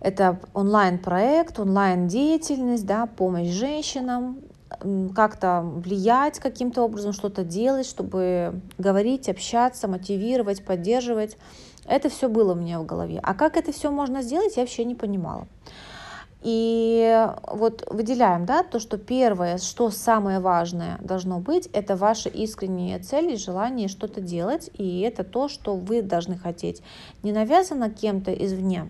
Это 0.00 0.38
онлайн-проект, 0.54 1.58
онлайн-деятельность, 1.58 2.86
да, 2.86 3.06
помощь 3.06 3.48
женщинам, 3.48 4.38
как-то 5.14 5.62
влиять 5.62 6.38
каким-то 6.38 6.82
образом, 6.82 7.12
что-то 7.12 7.42
делать, 7.42 7.86
чтобы 7.86 8.60
говорить, 8.76 9.28
общаться, 9.28 9.88
мотивировать, 9.88 10.64
поддерживать. 10.64 11.36
Это 11.84 12.08
все 12.10 12.28
было 12.28 12.52
у 12.52 12.54
меня 12.54 12.78
в 12.78 12.86
голове. 12.86 13.18
А 13.22 13.34
как 13.34 13.56
это 13.56 13.72
все 13.72 13.90
можно 13.90 14.22
сделать, 14.22 14.56
я 14.56 14.62
вообще 14.62 14.84
не 14.84 14.94
понимала. 14.94 15.48
И 16.42 17.26
вот 17.48 17.84
выделяем, 17.90 18.46
да, 18.46 18.62
то, 18.62 18.78
что 18.78 18.96
первое, 18.96 19.58
что 19.58 19.90
самое 19.90 20.38
важное 20.38 20.98
должно 21.02 21.40
быть, 21.40 21.66
это 21.72 21.96
ваша 21.96 22.28
искренняя 22.28 23.00
цель 23.00 23.32
и 23.32 23.36
желание 23.36 23.88
что-то 23.88 24.20
делать, 24.20 24.70
и 24.74 25.00
это 25.00 25.24
то, 25.24 25.48
что 25.48 25.74
вы 25.74 26.00
должны 26.00 26.38
хотеть. 26.38 26.82
Не 27.24 27.32
навязано 27.32 27.90
кем-то 27.90 28.32
извне, 28.32 28.88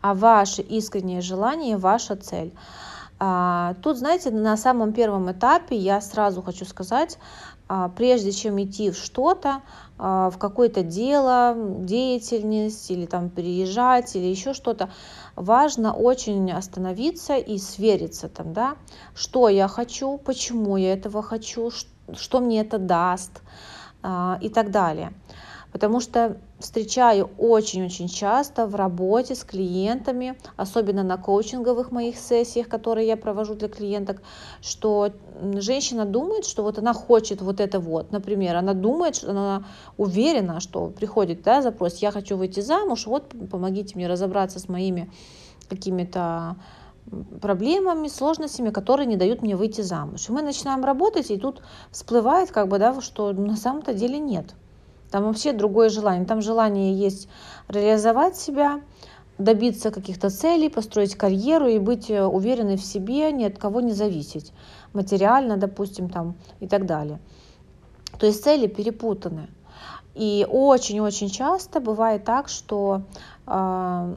а 0.00 0.14
ваше 0.14 0.62
искреннее 0.62 1.22
желание, 1.22 1.76
ваша 1.76 2.14
цель. 2.14 2.52
А, 3.18 3.74
тут, 3.82 3.98
знаете, 3.98 4.30
на 4.30 4.56
самом 4.56 4.92
первом 4.92 5.30
этапе 5.32 5.76
я 5.76 6.00
сразу 6.00 6.42
хочу 6.42 6.64
сказать, 6.64 7.18
прежде 7.96 8.32
чем 8.32 8.62
идти 8.62 8.90
в 8.90 8.96
что-то, 8.96 9.62
а, 9.98 10.30
в 10.30 10.38
какое-то 10.38 10.82
дело, 10.82 11.54
деятельность 11.56 12.90
или 12.90 13.06
там 13.06 13.30
переезжать 13.30 14.16
или 14.16 14.26
еще 14.26 14.54
что-то, 14.54 14.90
важно 15.36 15.92
очень 15.92 16.52
остановиться 16.52 17.36
и 17.36 17.58
свериться 17.58 18.28
там, 18.28 18.52
да, 18.52 18.76
что 19.14 19.48
я 19.48 19.68
хочу, 19.68 20.18
почему 20.18 20.76
я 20.76 20.92
этого 20.92 21.22
хочу, 21.22 21.70
что 22.12 22.40
мне 22.40 22.60
это 22.60 22.78
даст 22.78 23.42
и 24.42 24.50
так 24.50 24.70
далее. 24.70 25.14
Потому 25.72 26.00
что 26.00 26.36
встречаю 26.64 27.30
очень-очень 27.36 28.08
часто 28.08 28.66
в 28.66 28.74
работе 28.74 29.34
с 29.34 29.44
клиентами, 29.44 30.38
особенно 30.56 31.02
на 31.02 31.18
коучинговых 31.18 31.92
моих 31.92 32.16
сессиях, 32.16 32.68
которые 32.68 33.06
я 33.06 33.18
провожу 33.18 33.54
для 33.54 33.68
клиенток, 33.68 34.22
что 34.62 35.12
женщина 35.56 36.06
думает, 36.06 36.46
что 36.46 36.62
вот 36.62 36.78
она 36.78 36.94
хочет 36.94 37.42
вот 37.42 37.60
это 37.60 37.80
вот. 37.80 38.12
Например, 38.12 38.56
она 38.56 38.72
думает, 38.72 39.16
что 39.16 39.30
она 39.30 39.64
уверена, 39.98 40.60
что 40.60 40.86
приходит 40.86 41.42
да, 41.42 41.60
запрос, 41.60 41.98
я 41.98 42.10
хочу 42.10 42.38
выйти 42.38 42.60
замуж, 42.60 43.06
вот 43.06 43.34
помогите 43.50 43.96
мне 43.96 44.08
разобраться 44.08 44.58
с 44.58 44.66
моими 44.66 45.12
какими-то 45.68 46.56
проблемами, 47.42 48.08
сложностями, 48.08 48.70
которые 48.70 49.06
не 49.06 49.16
дают 49.16 49.42
мне 49.42 49.54
выйти 49.54 49.82
замуж. 49.82 50.30
И 50.30 50.32
мы 50.32 50.40
начинаем 50.40 50.82
работать, 50.82 51.30
и 51.30 51.36
тут 51.36 51.60
всплывает, 51.90 52.50
как 52.50 52.68
бы, 52.68 52.78
да, 52.78 52.98
что 53.02 53.32
на 53.32 53.56
самом-то 53.56 53.92
деле 53.92 54.18
нет. 54.18 54.54
Там 55.14 55.26
вообще 55.26 55.52
другое 55.52 55.90
желание. 55.90 56.26
Там 56.26 56.42
желание 56.42 56.92
есть 56.92 57.28
реализовать 57.68 58.36
себя, 58.36 58.80
добиться 59.38 59.92
каких-то 59.92 60.28
целей, 60.28 60.68
построить 60.68 61.14
карьеру 61.14 61.68
и 61.68 61.78
быть 61.78 62.10
э, 62.10 62.24
уверенной 62.24 62.76
в 62.76 62.82
себе, 62.82 63.30
ни 63.30 63.44
от 63.44 63.56
кого 63.56 63.80
не 63.80 63.92
зависеть. 63.92 64.52
Материально, 64.92 65.56
допустим, 65.56 66.10
там 66.10 66.34
и 66.58 66.66
так 66.66 66.86
далее. 66.86 67.20
То 68.18 68.26
есть 68.26 68.42
цели 68.42 68.66
перепутаны. 68.66 69.46
И 70.16 70.44
очень-очень 70.50 71.30
часто 71.30 71.78
бывает 71.78 72.24
так, 72.24 72.48
что 72.48 73.02
э, 73.46 74.14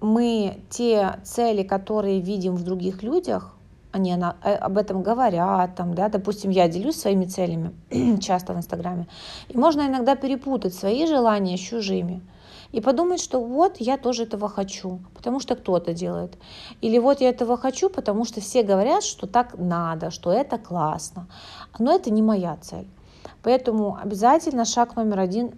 мы 0.00 0.58
те 0.70 1.18
цели, 1.22 1.64
которые 1.64 2.22
видим 2.22 2.54
в 2.56 2.62
других 2.62 3.02
людях, 3.02 3.53
они 3.94 4.12
она, 4.12 4.36
э, 4.42 4.54
об 4.54 4.76
этом 4.76 5.02
говорят, 5.02 5.76
там, 5.76 5.94
да, 5.94 6.08
допустим, 6.08 6.50
я 6.50 6.68
делюсь 6.68 6.96
своими 6.96 7.26
целями 7.26 7.72
часто 8.20 8.52
в 8.52 8.56
Инстаграме, 8.56 9.06
и 9.48 9.56
можно 9.56 9.82
иногда 9.82 10.16
перепутать 10.16 10.74
свои 10.74 11.06
желания 11.06 11.56
с 11.56 11.60
чужими 11.60 12.20
и 12.72 12.80
подумать, 12.80 13.20
что 13.20 13.40
вот 13.40 13.76
я 13.78 13.96
тоже 13.96 14.24
этого 14.24 14.48
хочу, 14.48 14.98
потому 15.14 15.38
что 15.38 15.54
кто-то 15.54 15.92
делает. 15.92 16.36
Или 16.80 16.98
вот 16.98 17.20
я 17.20 17.28
этого 17.28 17.56
хочу, 17.56 17.88
потому 17.88 18.24
что 18.24 18.40
все 18.40 18.64
говорят, 18.64 19.04
что 19.04 19.28
так 19.28 19.56
надо, 19.56 20.10
что 20.10 20.32
это 20.32 20.58
классно. 20.58 21.28
Но 21.78 21.94
это 21.94 22.10
не 22.10 22.20
моя 22.20 22.56
цель. 22.60 22.88
Поэтому 23.44 23.96
обязательно 24.02 24.64
шаг 24.64 24.96
номер 24.96 25.20
один 25.20 25.52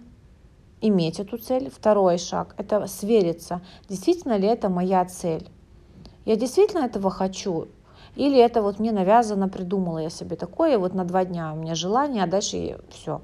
иметь 0.79 1.19
эту 1.19 1.39
цель. 1.39 1.71
Второй 1.75 2.19
шаг– 2.19 2.53
это 2.57 2.85
свериться, 2.85 3.61
действительно 3.89 4.37
ли 4.37 4.47
это 4.47 4.69
моя 4.69 5.03
цель. 5.05 5.49
Я 6.27 6.35
действительно 6.35 6.85
этого 6.85 7.09
хочу, 7.09 7.67
или 8.17 8.37
это 8.39 8.63
вот 8.63 8.79
мне 8.79 8.91
навязано, 8.91 9.47
придумала 9.47 9.99
я 9.99 10.09
себе 10.09 10.35
такое, 10.35 10.79
вот 10.79 10.95
на 10.95 11.05
два 11.05 11.23
дня 11.23 11.53
у 11.53 11.55
меня 11.55 11.75
желание, 11.75 12.23
а 12.23 12.27
дальше 12.27 12.79
все. 12.89 13.21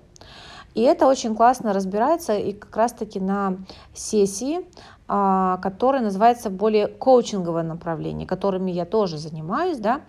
И 0.75 0.81
это 0.81 1.07
очень 1.07 1.35
классно 1.35 1.73
разбирается 1.73 2.35
и 2.35 2.53
как 2.53 2.75
раз-таки 2.77 3.19
на 3.19 3.57
сессии, 3.95 4.61
а, 5.07 5.57
которая 5.57 6.03
называется 6.03 6.49
более 6.51 6.87
коучинговое 6.87 7.63
направление, 7.63 8.27
которыми 8.27 8.71
я 8.71 8.85
тоже 8.85 9.17
занимаюсь, 9.17 9.79
да, 9.79 10.01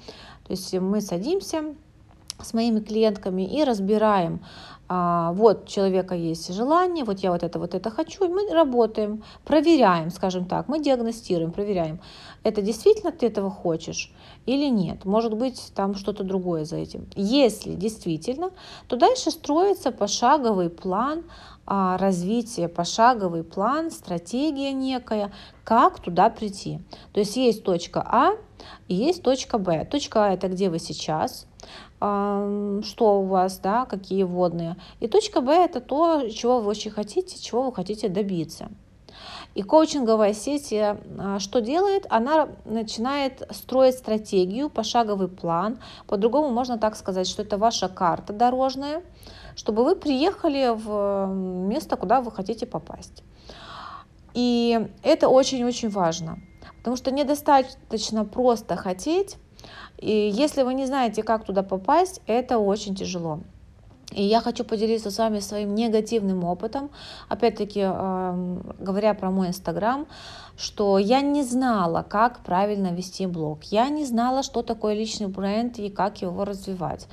то 0.46 0.50
есть 0.50 0.74
мы 0.74 1.00
садимся, 1.00 1.74
с 2.42 2.52
моими 2.52 2.80
клиентками 2.80 3.42
и 3.42 3.64
разбираем, 3.64 4.40
вот 4.88 5.64
у 5.64 5.66
человека 5.66 6.14
есть 6.14 6.52
желание, 6.52 7.04
вот 7.04 7.20
я 7.20 7.32
вот 7.32 7.42
это, 7.42 7.58
вот 7.58 7.74
это 7.74 7.90
хочу, 7.90 8.24
и 8.24 8.28
мы 8.28 8.52
работаем, 8.52 9.22
проверяем, 9.44 10.10
скажем 10.10 10.44
так, 10.46 10.68
мы 10.68 10.78
диагностируем, 10.82 11.52
проверяем, 11.52 12.00
это 12.42 12.60
действительно 12.60 13.10
ты 13.10 13.26
этого 13.26 13.50
хочешь 13.50 14.12
или 14.46 14.68
нет, 14.68 15.04
может 15.04 15.34
быть 15.34 15.72
там 15.74 15.94
что-то 15.94 16.22
другое 16.22 16.64
за 16.64 16.76
этим. 16.76 17.08
Если 17.16 17.74
действительно, 17.74 18.50
то 18.88 18.96
дальше 18.96 19.30
строится 19.30 19.90
пошаговый 19.90 20.68
план 20.68 21.24
а, 21.66 21.96
развития, 21.96 22.68
пошаговый 22.68 23.42
план, 23.42 23.90
стратегия 23.90 24.72
некая, 24.72 25.32
как 25.64 26.00
туда 26.00 26.28
прийти. 26.28 26.80
То 27.12 27.20
есть 27.20 27.36
есть 27.36 27.64
точка 27.64 28.02
А 28.06 28.32
и 28.88 28.94
есть 28.94 29.22
точка 29.22 29.58
Б. 29.58 29.86
Точка 29.90 30.26
А 30.26 30.32
это 30.34 30.48
где 30.48 30.68
вы 30.68 30.78
сейчас, 30.78 31.46
что 32.82 33.20
у 33.20 33.26
вас, 33.26 33.58
да, 33.58 33.86
какие 33.86 34.24
водные. 34.24 34.76
И 35.00 35.08
точка 35.08 35.40
Б 35.40 35.52
это 35.52 35.80
то, 35.80 36.28
чего 36.28 36.60
вы 36.60 36.68
очень 36.68 36.90
хотите, 36.90 37.40
чего 37.40 37.62
вы 37.62 37.72
хотите 37.72 38.08
добиться. 38.08 38.68
И 39.54 39.62
коучинговая 39.62 40.34
сеть 40.34 40.72
э, 40.72 40.96
что 41.38 41.60
делает? 41.60 42.06
Она 42.10 42.48
начинает 42.64 43.46
строить 43.52 43.94
стратегию, 43.94 44.68
пошаговый 44.68 45.28
план. 45.28 45.78
По-другому 46.08 46.50
можно 46.50 46.76
так 46.76 46.96
сказать, 46.96 47.28
что 47.28 47.42
это 47.42 47.56
ваша 47.56 47.88
карта 47.88 48.32
дорожная, 48.32 49.02
чтобы 49.54 49.84
вы 49.84 49.94
приехали 49.94 50.72
в 50.74 51.32
место, 51.32 51.96
куда 51.96 52.20
вы 52.20 52.32
хотите 52.32 52.66
попасть. 52.66 53.22
И 54.34 54.88
это 55.04 55.28
очень-очень 55.28 55.88
важно, 55.88 56.38
потому 56.78 56.96
что 56.96 57.12
недостаточно 57.12 58.24
просто 58.24 58.74
хотеть, 58.74 59.36
и 59.98 60.32
если 60.34 60.62
вы 60.62 60.74
не 60.74 60.86
знаете, 60.86 61.22
как 61.22 61.44
туда 61.44 61.62
попасть, 61.62 62.20
это 62.26 62.58
очень 62.58 62.94
тяжело. 62.94 63.40
И 64.12 64.22
я 64.22 64.40
хочу 64.40 64.64
поделиться 64.64 65.10
с 65.10 65.18
вами 65.18 65.40
своим 65.40 65.74
негативным 65.74 66.44
опытом. 66.44 66.90
Опять-таки, 67.28 67.80
э, 67.82 68.58
говоря 68.78 69.14
про 69.14 69.30
мой 69.30 69.48
инстаграм, 69.48 70.06
что 70.56 70.98
я 70.98 71.20
не 71.20 71.42
знала, 71.42 72.04
как 72.08 72.40
правильно 72.40 72.88
вести 72.88 73.26
блог. 73.26 73.64
Я 73.64 73.88
не 73.88 74.04
знала, 74.04 74.42
что 74.42 74.62
такое 74.62 74.94
личный 74.94 75.26
бренд 75.26 75.78
и 75.78 75.88
как 75.88 76.22
его 76.22 76.44
развивать. 76.44 77.08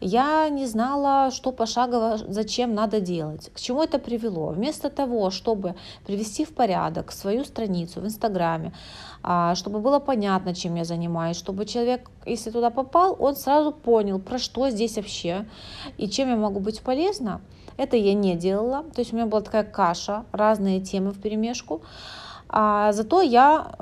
Я 0.00 0.48
не 0.48 0.66
знала, 0.66 1.30
что 1.30 1.52
пошагово, 1.52 2.18
зачем 2.28 2.74
надо 2.74 3.00
делать. 3.00 3.50
К 3.54 3.60
чему 3.60 3.82
это 3.82 3.98
привело? 3.98 4.48
Вместо 4.48 4.88
того, 4.88 5.30
чтобы 5.30 5.74
привести 6.06 6.44
в 6.44 6.54
порядок 6.54 7.12
свою 7.12 7.44
страницу 7.44 8.00
в 8.00 8.06
инстаграме, 8.06 8.72
а, 9.22 9.54
чтобы 9.54 9.80
было 9.80 9.98
понятно, 9.98 10.54
чем 10.54 10.76
я 10.76 10.84
занимаюсь, 10.84 11.36
чтобы 11.36 11.66
человек, 11.66 12.10
если 12.24 12.50
туда 12.50 12.70
попал, 12.70 13.16
он 13.18 13.36
сразу 13.36 13.72
понял, 13.72 14.18
про 14.18 14.38
что 14.38 14.70
здесь 14.70 14.96
вообще 14.96 15.46
и 15.98 16.08
чем 16.08 16.30
я 16.30 16.36
могу 16.36 16.60
быть 16.60 16.80
полезна. 16.80 17.40
Это 17.76 17.96
я 17.96 18.14
не 18.14 18.36
делала. 18.36 18.84
То 18.94 19.00
есть 19.00 19.12
у 19.12 19.16
меня 19.16 19.26
была 19.26 19.42
такая 19.42 19.64
каша, 19.64 20.24
разные 20.32 20.80
темы 20.80 21.10
в 21.10 21.20
перемешку. 21.20 21.82
А 22.48 22.92
зато 22.92 23.22
я 23.22 23.72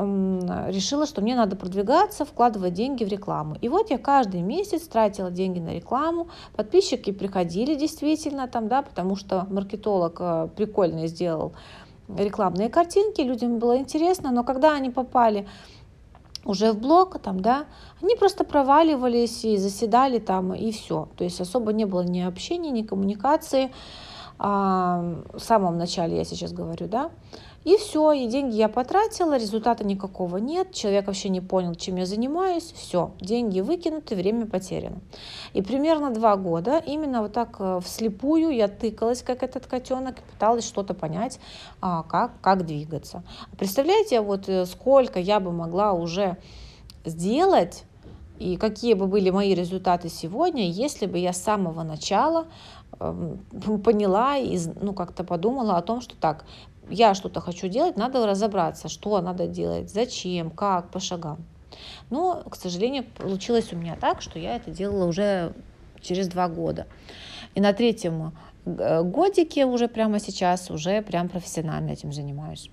решила, 0.69 1.07
что 1.07 1.21
мне 1.21 1.37
надо 1.37 1.55
продвигаться, 1.55 2.25
вкладывать 2.25 2.73
деньги 2.73 3.05
в 3.05 3.09
рекламу. 3.09 3.57
И 3.61 3.69
вот 3.69 3.91
я 3.91 3.99
каждый 3.99 4.41
месяц 4.41 4.83
тратила 4.83 5.31
деньги 5.31 5.59
на 5.61 5.75
рекламу. 5.75 6.29
Подписчики 6.57 7.13
приходили 7.13 7.75
действительно 7.75 8.49
там, 8.49 8.69
да, 8.69 8.83
потому 8.83 9.17
что 9.17 9.47
маркетолог 9.51 10.17
э, 10.19 10.49
прикольно 10.57 11.07
сделал 11.07 11.53
рекламные 12.09 12.69
картинки, 12.69 13.21
людям 13.21 13.59
было 13.59 13.79
интересно, 13.79 14.31
но 14.31 14.45
когда 14.45 14.75
они 14.75 14.91
попали 14.91 15.47
уже 16.45 16.73
в 16.73 16.79
блог, 16.79 17.19
там, 17.21 17.41
да, 17.41 17.65
они 18.03 18.17
просто 18.17 18.45
проваливались 18.45 19.45
и 19.45 19.57
заседали 19.57 20.19
там, 20.19 20.55
и 20.55 20.71
все. 20.73 21.09
То 21.17 21.25
есть 21.25 21.41
особо 21.41 21.73
не 21.73 21.87
было 21.87 22.03
ни 22.03 22.21
общения, 22.21 22.71
ни 22.71 22.83
коммуникации. 22.83 23.73
А, 24.39 25.23
в 25.33 25.39
самом 25.39 25.79
начале 25.79 26.17
я 26.17 26.25
сейчас 26.25 26.53
говорю, 26.53 26.87
да. 26.89 27.11
И 27.65 27.77
все, 27.79 28.13
и 28.13 28.27
деньги 28.27 28.57
я 28.57 28.69
потратила, 28.69 29.39
результата 29.39 29.85
никакого 29.85 30.37
нет, 30.37 30.73
человек 30.73 31.07
вообще 31.07 31.31
не 31.31 31.41
понял, 31.41 31.75
чем 31.75 31.97
я 31.97 32.05
занимаюсь, 32.05 32.75
все, 32.77 33.13
деньги 33.21 33.61
выкинуты, 33.61 34.15
время 34.15 34.47
потеряно. 34.47 35.01
И 35.55 35.63
примерно 35.63 36.11
два 36.11 36.37
года 36.37 36.83
именно 36.85 37.23
вот 37.23 37.33
так 37.33 37.57
э, 37.59 37.81
вслепую 37.83 38.51
я 38.51 38.69
тыкалась, 38.69 39.23
как 39.23 39.43
этот 39.43 39.67
котенок, 39.67 40.17
пыталась 40.33 40.67
что-то 40.67 40.93
понять, 40.93 41.41
а, 41.81 42.03
как, 42.03 42.33
как 42.43 42.67
двигаться. 42.67 43.23
Представляете, 43.59 44.21
вот 44.21 44.47
э, 44.49 44.67
сколько 44.67 45.19
я 45.19 45.41
бы 45.41 45.51
могла 45.51 45.95
уже 45.95 46.37
сделать, 47.07 47.85
и 48.39 48.57
какие 48.57 48.95
бы 48.95 49.07
были 49.07 49.31
мои 49.31 49.55
результаты 49.55 50.09
сегодня, 50.09 50.69
если 50.69 51.07
бы 51.07 51.19
я 51.19 51.33
с 51.33 51.41
самого 51.41 51.83
начала 51.83 52.47
эм, 52.99 53.39
поняла 53.85 54.37
и 54.37 54.59
ну, 54.81 54.93
как-то 54.93 55.25
подумала 55.25 55.77
о 55.77 55.83
том, 55.83 56.01
что 56.01 56.17
так, 56.17 56.45
я 56.89 57.15
что-то 57.15 57.41
хочу 57.41 57.69
делать, 57.69 57.97
надо 57.97 58.27
разобраться, 58.27 58.89
что 58.89 59.21
надо 59.21 59.47
делать, 59.47 59.91
зачем, 59.91 60.51
как, 60.51 60.91
по 60.91 61.01
шагам. 61.01 61.45
Но, 62.11 62.43
к 62.49 62.57
сожалению, 62.57 63.05
получилось 63.05 63.73
у 63.73 63.77
меня 63.77 63.97
так, 63.97 64.23
что 64.23 64.39
я 64.39 64.57
это 64.57 64.71
делала 64.71 65.07
уже 65.07 65.55
через 66.01 66.29
два 66.29 66.49
года. 66.49 66.87
И 67.55 67.61
на 67.61 67.73
третьем 67.73 68.33
э, 68.65 69.03
годике 69.03 69.65
уже 69.65 69.89
прямо 69.89 70.21
сейчас 70.21 70.71
уже 70.71 71.03
прям 71.03 71.29
профессионально 71.29 71.91
этим 71.91 72.13
занимаюсь. 72.13 72.71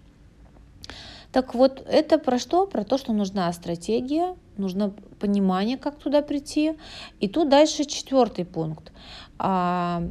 Так 1.32 1.56
вот, 1.56 1.82
это 1.88 2.18
про 2.18 2.38
что? 2.38 2.68
Про 2.68 2.84
то, 2.84 2.98
что 2.98 3.14
нужна 3.14 3.52
стратегия, 3.54 4.36
нужно 4.58 4.94
понимание, 5.20 5.78
как 5.78 5.96
туда 5.96 6.22
прийти. 6.22 6.78
И 7.20 7.30
тут 7.30 7.48
дальше 7.50 7.86
четвертый 7.86 8.44
пункт. 8.44 8.92
А, 9.40 10.04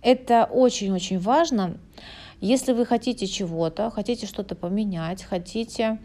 это 0.00 0.48
очень-очень 0.50 1.18
важно. 1.18 1.76
Если 2.44 2.74
вы 2.74 2.84
хотите 2.84 3.26
чего-то, 3.26 3.90
хотите 3.90 4.26
что-то 4.26 4.54
поменять, 4.54 5.22
хотите 5.22 5.98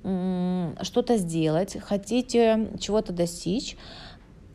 что-то 0.00 1.18
сделать, 1.18 1.76
хотите 1.82 2.70
чего-то 2.80 3.12
достичь, 3.12 3.76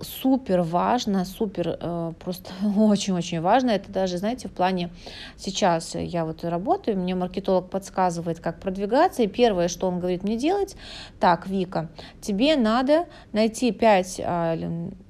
супер 0.02 0.64
важно, 0.64 1.26
супер 1.26 1.78
э, 1.80 2.14
просто 2.20 2.52
очень-очень 2.76 3.40
важно. 3.40 3.70
Это 3.70 3.92
даже, 3.92 4.18
знаете, 4.18 4.48
в 4.48 4.52
плане 4.52 4.90
сейчас 5.38 5.94
я 5.94 6.26
вот 6.26 6.44
работаю, 6.44 6.98
мне 6.98 7.14
маркетолог 7.14 7.70
подсказывает, 7.70 8.40
как 8.40 8.60
продвигаться, 8.60 9.22
и 9.22 9.28
первое, 9.28 9.68
что 9.68 9.88
он 9.88 10.00
говорит 10.00 10.24
мне 10.24 10.38
делать, 10.38 10.76
так, 11.20 11.48
Вика, 11.48 11.90
тебе 12.20 12.56
надо 12.56 13.06
найти 13.32 13.72
5 13.72 14.22
а, 14.24 14.58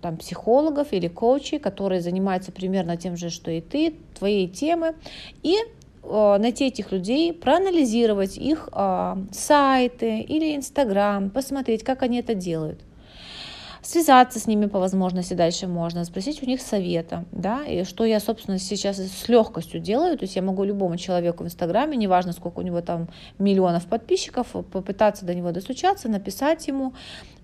там, 0.01 0.17
психологов 0.17 0.91
или 0.91 1.07
коучей, 1.07 1.57
которые 1.57 2.01
занимаются 2.01 2.51
примерно 2.51 2.97
тем 2.97 3.15
же, 3.15 3.29
что 3.29 3.49
и 3.49 3.61
ты, 3.61 3.95
твоей 4.13 4.49
темы, 4.49 4.93
и 5.41 5.55
найти 6.09 6.67
этих 6.67 6.91
людей, 6.91 7.33
проанализировать 7.33 8.37
их 8.37 8.69
а, 8.71 9.17
сайты 9.31 10.21
или 10.21 10.55
Инстаграм, 10.55 11.29
посмотреть, 11.29 11.83
как 11.83 12.03
они 12.03 12.19
это 12.19 12.33
делают. 12.33 12.81
Связаться 13.81 14.39
с 14.39 14.47
ними 14.47 14.65
по 14.65 14.79
возможности 14.79 15.33
дальше 15.33 15.67
можно, 15.67 16.03
спросить 16.03 16.43
у 16.43 16.45
них 16.45 16.61
совета, 16.61 17.23
да, 17.31 17.65
и 17.65 17.85
что 17.85 18.03
я, 18.03 18.19
собственно, 18.19 18.59
сейчас 18.59 18.97
с 18.97 19.29
легкостью 19.29 19.79
делаю, 19.79 20.17
то 20.17 20.23
есть 20.23 20.35
я 20.35 20.41
могу 20.41 20.65
любому 20.65 20.97
человеку 20.97 21.43
в 21.43 21.47
Инстаграме, 21.47 21.95
неважно, 21.95 22.33
сколько 22.33 22.59
у 22.59 22.63
него 22.63 22.81
там 22.81 23.07
миллионов 23.39 23.85
подписчиков, 23.85 24.47
попытаться 24.47 25.25
до 25.25 25.33
него 25.33 25.51
достучаться, 25.51 26.09
написать 26.09 26.67
ему, 26.67 26.93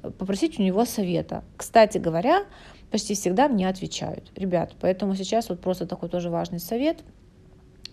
попросить 0.01 0.59
у 0.59 0.63
него 0.63 0.83
совета. 0.83 1.45
Кстати 1.55 1.97
говоря, 1.97 2.43
почти 2.91 3.13
всегда 3.13 3.47
мне 3.47 3.69
отвечают, 3.69 4.29
ребят, 4.35 4.73
поэтому 4.81 5.15
сейчас 5.15 5.47
вот 5.47 5.61
просто 5.61 5.85
такой 5.85 6.09
тоже 6.09 6.29
важный 6.29 6.59
совет– 6.59 6.97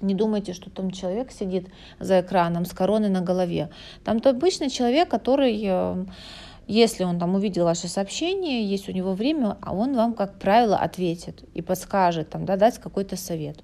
не 0.01 0.15
думайте, 0.15 0.53
что 0.53 0.71
там 0.71 0.91
человек 0.91 1.31
сидит 1.33 1.69
за 1.99 2.21
экраном 2.21 2.65
с 2.65 2.73
короной 2.73 3.09
на 3.09 3.21
голове. 3.21 3.71
Там-то 4.05 4.31
обычный 4.31 4.71
человек, 4.71 5.09
который, 5.09 5.61
э, 5.63 6.05
если 6.67 7.05
он 7.05 7.19
там 7.19 7.35
увидел 7.35 7.65
ваше 7.65 7.89
сообщение, 7.89 8.65
есть 8.65 8.89
у 8.89 8.93
него 8.93 9.15
время, 9.15 9.57
а 9.61 9.75
он 9.75 9.95
вам, 9.95 10.15
как 10.15 10.39
правило, 10.39 10.77
ответит 10.77 11.45
и 11.55 11.63
подскажет, 11.63 12.31
там, 12.31 12.45
да, 12.45 12.57
даст 12.57 12.79
какой-то 12.79 13.17
совет. 13.17 13.63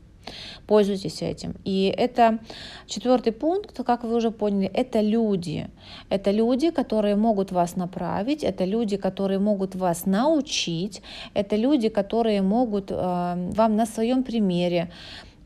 Пользуйтесь 0.66 1.22
этим. 1.22 1.54
И 1.64 1.94
это 1.96 2.38
четвертый 2.86 3.32
пункт, 3.32 3.80
как 3.84 4.04
вы 4.04 4.16
уже 4.16 4.30
поняли, 4.30 4.70
это 4.74 5.00
люди. 5.00 5.68
Это 6.10 6.30
люди, 6.30 6.70
которые 6.70 7.16
могут 7.16 7.52
вас 7.52 7.76
направить, 7.76 8.42
это 8.42 8.64
люди, 8.64 8.96
которые 8.96 9.38
могут 9.38 9.74
вас 9.74 10.06
научить, 10.06 11.02
это 11.34 11.56
люди, 11.56 11.88
которые 11.88 12.42
могут 12.42 12.90
э, 12.90 12.94
вам 12.94 13.76
на 13.76 13.86
своем 13.86 14.24
примере 14.24 14.90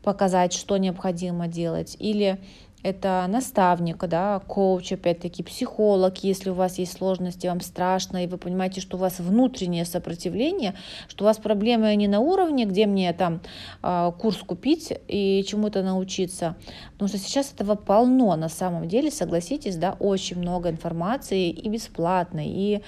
показать, 0.03 0.53
что 0.53 0.77
необходимо 0.77 1.47
делать, 1.47 1.95
или 1.99 2.39
это 2.83 3.25
наставник, 3.29 3.97
да, 4.07 4.39
коуч, 4.47 4.91
опять-таки 4.93 5.43
психолог, 5.43 6.23
если 6.23 6.49
у 6.49 6.55
вас 6.55 6.79
есть 6.79 6.97
сложности, 6.97 7.47
вам 7.47 7.61
страшно, 7.61 8.23
и 8.23 8.27
вы 8.27 8.37
понимаете, 8.37 8.81
что 8.81 8.97
у 8.97 8.99
вас 8.99 9.19
внутреннее 9.19 9.85
сопротивление, 9.85 10.73
что 11.07 11.23
у 11.23 11.27
вас 11.27 11.37
проблемы 11.37 11.95
не 11.95 12.07
на 12.07 12.19
уровне, 12.19 12.65
где 12.65 12.87
мне 12.87 13.13
там 13.13 13.41
э, 13.83 14.11
курс 14.17 14.37
купить 14.37 14.91
и 15.07 15.45
чему-то 15.47 15.83
научиться, 15.83 16.55
потому 16.93 17.07
что 17.07 17.19
сейчас 17.19 17.53
этого 17.53 17.75
полно 17.75 18.35
на 18.35 18.49
самом 18.49 18.87
деле, 18.87 19.11
согласитесь, 19.11 19.75
да, 19.75 19.95
очень 19.99 20.39
много 20.39 20.69
информации 20.69 21.49
и 21.49 21.69
бесплатной, 21.69 22.47
и 22.47 22.81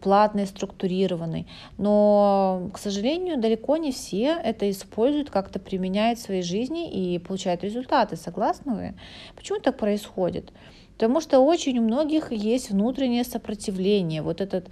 платный, 0.00 0.46
структурированный. 0.46 1.46
Но, 1.76 2.70
к 2.72 2.78
сожалению, 2.78 3.40
далеко 3.40 3.76
не 3.76 3.92
все 3.92 4.38
это 4.42 4.70
используют, 4.70 5.30
как-то 5.30 5.58
применяют 5.58 6.18
в 6.18 6.22
своей 6.22 6.42
жизни 6.42 6.90
и 6.90 7.18
получают 7.18 7.64
результаты. 7.64 8.16
Согласны 8.16 8.74
вы? 8.74 8.94
Почему 9.36 9.58
так 9.60 9.76
происходит? 9.76 10.52
Потому 10.94 11.20
что 11.20 11.40
очень 11.40 11.78
у 11.78 11.82
многих 11.82 12.32
есть 12.32 12.70
внутреннее 12.70 13.24
сопротивление. 13.24 14.22
Вот 14.22 14.40
этот 14.40 14.68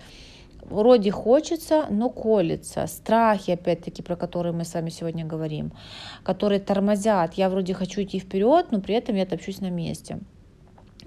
вроде 0.62 1.10
хочется, 1.10 1.86
но 1.90 2.10
колется. 2.10 2.86
Страхи, 2.86 3.52
опять-таки, 3.52 4.02
про 4.02 4.16
которые 4.16 4.52
мы 4.52 4.64
с 4.64 4.74
вами 4.74 4.90
сегодня 4.90 5.24
говорим, 5.24 5.72
которые 6.24 6.60
тормозят. 6.60 7.34
Я 7.34 7.48
вроде 7.48 7.74
хочу 7.74 8.02
идти 8.02 8.18
вперед, 8.18 8.66
но 8.70 8.80
при 8.80 8.94
этом 8.94 9.14
я 9.16 9.26
топчусь 9.26 9.60
на 9.60 9.70
месте. 9.70 10.18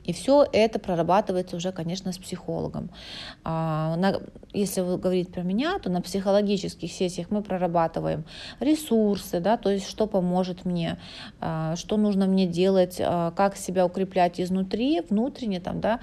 И 0.09 0.13
все 0.13 0.43
это 0.51 0.79
прорабатывается 0.79 1.55
уже, 1.55 1.71
конечно, 1.71 2.11
с 2.11 2.17
психологом. 2.17 2.89
А, 3.43 3.95
если 4.53 4.81
вы 4.81 4.97
говорите 4.97 5.31
про 5.31 5.43
меня, 5.43 5.77
то 5.77 5.91
на 5.91 6.01
психологических 6.01 6.91
сессиях 6.91 7.29
мы 7.29 7.43
прорабатываем 7.43 8.25
ресурсы, 8.59 9.39
да, 9.39 9.55
то 9.55 9.69
есть 9.69 9.87
что 9.87 10.07
поможет 10.07 10.65
мне, 10.65 10.97
а, 11.39 11.75
что 11.75 11.95
нужно 11.97 12.25
мне 12.25 12.47
делать, 12.47 12.97
а, 12.99 13.29
как 13.29 13.55
себя 13.55 13.85
укреплять 13.85 14.41
изнутри, 14.41 15.01
внутренне, 15.07 15.59
там, 15.59 15.79
да, 15.79 15.99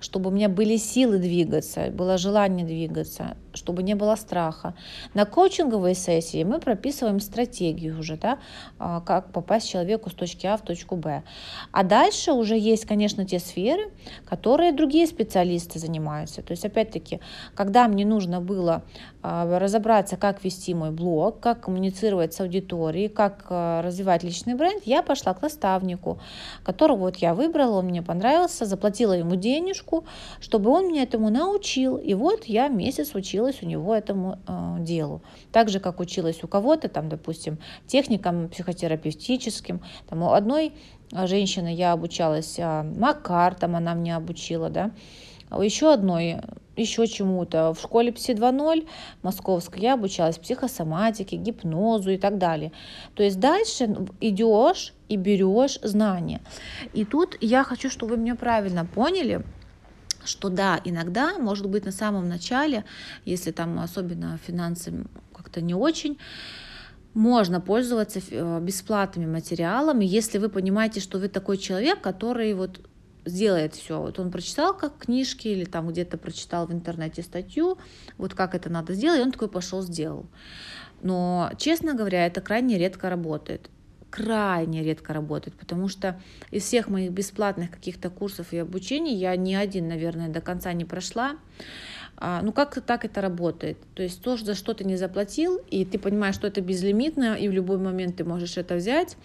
чтобы 0.00 0.30
у 0.30 0.32
меня 0.32 0.48
были 0.48 0.76
силы 0.76 1.18
двигаться, 1.18 1.90
было 1.90 2.18
желание 2.18 2.66
двигаться, 2.66 3.36
чтобы 3.54 3.82
не 3.82 3.94
было 3.94 4.16
страха. 4.16 4.74
На 5.14 5.24
коучинговой 5.24 5.94
сессии 5.94 6.44
мы 6.44 6.58
прописываем 6.58 7.20
стратегию 7.20 7.98
уже, 7.98 8.16
да, 8.16 8.38
а, 8.78 9.00
как 9.00 9.32
попасть 9.32 9.68
человеку 9.68 10.10
с 10.10 10.14
точки 10.14 10.46
А 10.46 10.56
в 10.56 10.62
точку 10.62 10.96
Б. 10.96 11.22
А 11.72 11.82
дальше 11.82 12.32
уже 12.32 12.56
есть, 12.58 12.86
конечно, 12.86 13.24
те 13.24 13.38
сферы, 13.38 13.90
которые 14.24 14.72
другие 14.72 15.06
специалисты 15.06 15.78
занимаются. 15.78 16.42
То 16.42 16.52
есть, 16.52 16.64
опять-таки, 16.64 17.20
когда 17.54 17.88
мне 17.88 18.06
нужно 18.06 18.40
было 18.40 18.82
а, 19.22 19.58
разобраться, 19.58 20.16
как 20.16 20.44
вести 20.44 20.74
мой 20.74 20.90
блог, 20.90 21.40
как 21.40 21.60
коммуницировать 21.60 22.32
с 22.32 22.40
аудиторией, 22.40 23.08
как 23.08 23.46
а, 23.50 23.82
развивать 23.82 24.22
личный 24.22 24.54
бренд, 24.54 24.82
я 24.86 25.02
пошла 25.02 25.34
к 25.34 25.42
наставнику, 25.42 26.20
которого 26.64 27.00
вот 27.00 27.16
я 27.16 27.34
выбрала, 27.34 27.78
он 27.78 27.86
мне 27.86 28.02
понравился, 28.02 28.64
заплатила 28.64 29.12
ему 29.12 29.36
денежку, 29.36 29.89
чтобы 30.40 30.70
он 30.70 30.88
меня 30.88 31.02
этому 31.02 31.30
научил. 31.30 31.96
И 31.96 32.14
вот 32.14 32.44
я 32.44 32.68
месяц 32.68 33.14
учила 33.14 33.40
училась 33.40 33.62
у 33.62 33.66
него 33.66 33.94
этому 33.94 34.38
э, 34.46 34.76
делу. 34.80 35.22
Так 35.52 35.68
же, 35.68 35.80
как 35.80 36.00
училась 36.00 36.42
у 36.42 36.48
кого-то, 36.48 36.88
там, 36.88 37.08
допустим, 37.08 37.58
техникам 37.86 38.48
психотерапевтическим. 38.48 39.80
Там, 40.08 40.22
у 40.22 40.32
одной 40.32 40.72
женщины 41.12 41.72
я 41.74 41.92
обучалась 41.92 42.58
э, 42.58 42.82
Макартам, 42.82 43.76
она 43.76 43.94
меня 43.94 44.16
обучила, 44.16 44.68
да. 44.68 44.90
А 45.48 45.62
еще 45.64 45.92
одной 45.92 46.36
еще 46.76 47.06
чему-то. 47.06 47.72
В 47.74 47.80
школе 47.80 48.12
ПСИ 48.12 48.32
2.0 48.32 48.86
московской 49.22 49.82
я 49.82 49.94
обучалась 49.94 50.38
психосоматике, 50.38 51.36
гипнозу 51.36 52.10
и 52.10 52.16
так 52.16 52.38
далее. 52.38 52.72
То 53.14 53.22
есть 53.22 53.38
дальше 53.38 54.06
идешь 54.20 54.94
и 55.08 55.16
берешь 55.16 55.78
знания. 55.82 56.40
И 56.94 57.04
тут 57.04 57.36
я 57.40 57.64
хочу, 57.64 57.90
чтобы 57.90 58.14
вы 58.14 58.22
меня 58.22 58.34
правильно 58.34 58.84
поняли– 58.84 59.42
что 60.24 60.48
да, 60.48 60.80
иногда, 60.84 61.38
может 61.38 61.68
быть, 61.68 61.84
на 61.84 61.92
самом 61.92 62.28
начале, 62.28 62.84
если 63.24 63.50
там 63.50 63.78
особенно 63.78 64.38
финансы 64.46 65.04
как-то 65.34 65.60
не 65.60 65.74
очень, 65.74 66.18
можно 67.14 67.60
пользоваться 67.60 68.20
э, 68.30 68.60
бесплатными 68.60 69.26
материалами, 69.26 70.04
если 70.04 70.38
вы 70.38 70.48
понимаете, 70.48 71.00
что 71.00 71.18
вы 71.18 71.28
такой 71.28 71.56
человек, 71.56 72.00
который 72.00 72.54
вот 72.54 72.80
сделает 73.24 73.74
все. 73.74 74.00
Вот 74.00 74.18
он 74.18 74.30
прочитал 74.30 74.76
как 74.76 74.98
книжки 74.98 75.48
или 75.48 75.64
там 75.64 75.88
где-то 75.88 76.18
прочитал 76.18 76.66
в 76.66 76.72
интернете 76.72 77.22
статью, 77.22 77.78
вот 78.16 78.34
как 78.34 78.54
это 78.54 78.70
надо 78.70 78.94
сделать, 78.94 79.20
и 79.20 79.22
он 79.22 79.32
такой 79.32 79.48
пошел 79.48 79.82
сделал. 79.82 80.26
Но, 81.02 81.50
честно 81.58 81.94
говоря, 81.94 82.26
это 82.26 82.40
крайне 82.40 82.78
редко 82.78 83.10
работает 83.10 83.70
крайне 84.10 84.82
редко 84.82 85.12
работает, 85.12 85.56
потому 85.56 85.88
что 85.88 86.20
из 86.50 86.64
всех 86.64 86.88
моих 86.88 87.12
бесплатных 87.12 87.70
каких-то 87.70 88.10
курсов 88.10 88.52
и 88.52 88.58
обучений 88.58 89.14
я 89.14 89.34
ни 89.36 89.54
один, 89.54 89.88
наверное, 89.88 90.28
до 90.28 90.40
конца 90.40 90.72
не 90.72 90.84
прошла. 90.84 91.36
А, 92.16 92.42
ну 92.42 92.52
как 92.52 92.80
так 92.82 93.04
это 93.04 93.20
работает? 93.20 93.78
То 93.94 94.02
есть 94.02 94.22
то, 94.22 94.36
за 94.36 94.54
что 94.54 94.74
ты 94.74 94.84
не 94.84 94.96
заплатил, 94.96 95.58
и 95.70 95.84
ты 95.84 95.98
понимаешь, 95.98 96.34
что 96.34 96.46
это 96.46 96.60
безлимитно, 96.60 97.34
и 97.34 97.48
в 97.48 97.52
любой 97.52 97.78
момент 97.78 98.16
ты 98.16 98.24
можешь 98.24 98.58
это 98.58 98.74
взять, 98.74 99.16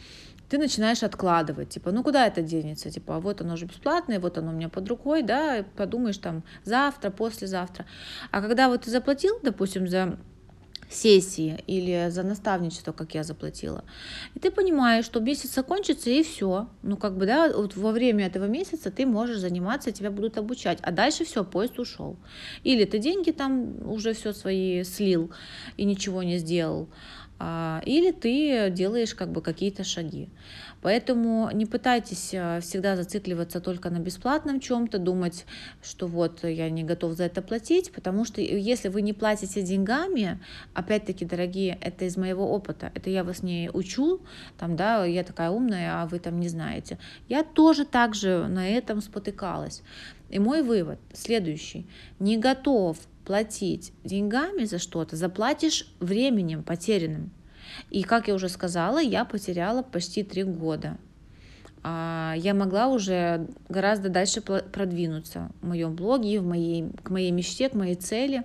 ты 0.50 0.58
начинаешь 0.58 1.04
откладывать, 1.04 1.69
типа, 1.69 1.91
ну 1.91 2.04
куда 2.04 2.28
это 2.28 2.41
денется, 2.41 2.89
типа, 2.89 3.17
а 3.17 3.19
вот 3.19 3.41
оно 3.41 3.56
же 3.56 3.65
бесплатное, 3.65 4.19
вот 4.19 4.38
оно 4.38 4.52
у 4.52 4.54
меня 4.54 4.69
под 4.69 4.88
рукой, 4.88 5.24
да, 5.24 5.65
подумаешь 5.76 6.17
там 6.19 6.43
завтра, 6.63 7.10
послезавтра. 7.10 7.86
А 8.32 8.41
когда 8.41 8.69
вот 8.69 8.84
ты 8.84 8.91
заплатил, 8.91 9.39
допустим, 9.41 9.88
за 9.88 10.17
сессии 10.89 11.63
или 11.67 12.10
за 12.10 12.24
наставничество, 12.24 12.91
как 12.91 13.15
я 13.15 13.24
заплатила. 13.24 13.84
И 14.36 14.39
ты 14.39 14.52
понимаешь, 14.52 15.06
что 15.06 15.19
месяц 15.19 15.54
закончится 15.54 16.10
и 16.10 16.24
все. 16.24 16.67
Ну, 16.84 16.98
как 16.98 17.17
бы, 17.17 17.26
да, 17.26 17.52
вот 17.52 17.76
во 17.76 17.91
время 17.91 18.28
этого 18.28 18.45
месяца 18.45 18.91
ты 18.91 19.06
можешь 19.06 19.38
заниматься, 19.38 19.91
тебя 19.91 20.12
будут 20.12 20.38
обучать. 20.38 20.80
А 20.82 20.91
дальше 20.91 21.26
все, 21.26 21.43
поезд 21.43 21.80
ушел. 21.80 22.17
Или 22.63 22.86
ты 22.86 23.00
деньги 23.00 23.32
там 23.32 23.89
уже 23.89 24.13
все 24.13 24.34
свои 24.34 24.84
слил 24.84 25.32
и 25.78 25.86
ничего 25.86 26.24
не 26.24 26.38
сделал. 26.38 26.89
А, 27.38 27.82
или 27.86 28.12
ты 28.12 28.69
делаешь 28.69 29.13
как 29.13 29.32
бы 29.32 29.41
какие-то 29.41 29.84
шаги. 29.84 30.30
Поэтому 30.82 31.50
не 31.52 31.65
пытайтесь 31.65 32.30
э, 32.32 32.60
всегда 32.62 32.95
зацикливаться 32.95 33.60
только 33.60 33.89
на 33.89 33.98
бесплатном 34.00 34.60
чем-то, 34.60 35.00
думать, 35.00 35.45
что 35.82 36.08
вот 36.08 36.43
я 36.43 36.69
не 36.69 36.84
готов 36.84 37.13
за 37.13 37.24
это 37.24 37.41
платить, 37.41 37.91
потому 37.91 38.24
что 38.24 38.39
если 38.39 38.89
вы 38.89 39.02
не 39.02 39.12
платите 39.12 39.63
деньгами, 39.63 40.39
опять-таки, 40.74 41.26
дорогие, 41.26 41.78
это 41.82 42.06
из 42.06 42.17
моего 42.17 42.52
опыта, 42.52 42.91
это 42.93 43.10
я 43.10 43.24
вас 43.24 43.41
не 43.41 43.69
учу, 43.74 44.21
там, 44.58 44.76
да, 44.76 45.04
я 45.06 45.24
такая 45.24 45.50
умная, 45.50 46.04
а 46.04 46.06
вы 46.06 46.19
там 46.19 46.39
не 46.39 46.48
знаете. 46.48 47.00
Я 47.28 47.43
тоже 47.43 47.84
так 47.84 48.13
же 48.13 48.48
на 48.48 48.69
этом 48.69 49.02
спотыкалась. 49.02 49.82
И 50.30 50.39
мой 50.39 50.62
вывод 50.62 51.00
следующий. 51.13 51.88
Не 52.19 52.38
готов 52.38 52.98
платить 53.25 53.91
деньгами 54.03 54.65
за 54.65 54.79
что-то, 54.79 55.15
заплатишь 55.15 55.88
временем 55.99 56.63
потерянным. 56.63 57.31
И, 57.89 58.03
как 58.03 58.27
я 58.27 58.35
уже 58.35 58.49
сказала, 58.49 59.01
я 59.01 59.25
потеряла 59.25 59.81
почти 59.81 60.23
три 60.23 60.43
года. 60.43 60.97
А, 61.83 62.33
я 62.38 62.53
могла 62.53 62.88
уже 62.88 63.47
гораздо 63.69 64.09
дальше 64.09 64.41
продвинуться 64.41 65.51
в 65.61 65.67
моем 65.67 65.95
блоге, 65.95 66.39
в 66.39 66.45
моей, 66.47 66.89
к 67.03 67.09
моей 67.09 67.31
мечте, 67.31 67.69
к 67.69 67.73
моей 67.73 67.95
цели, 67.95 68.43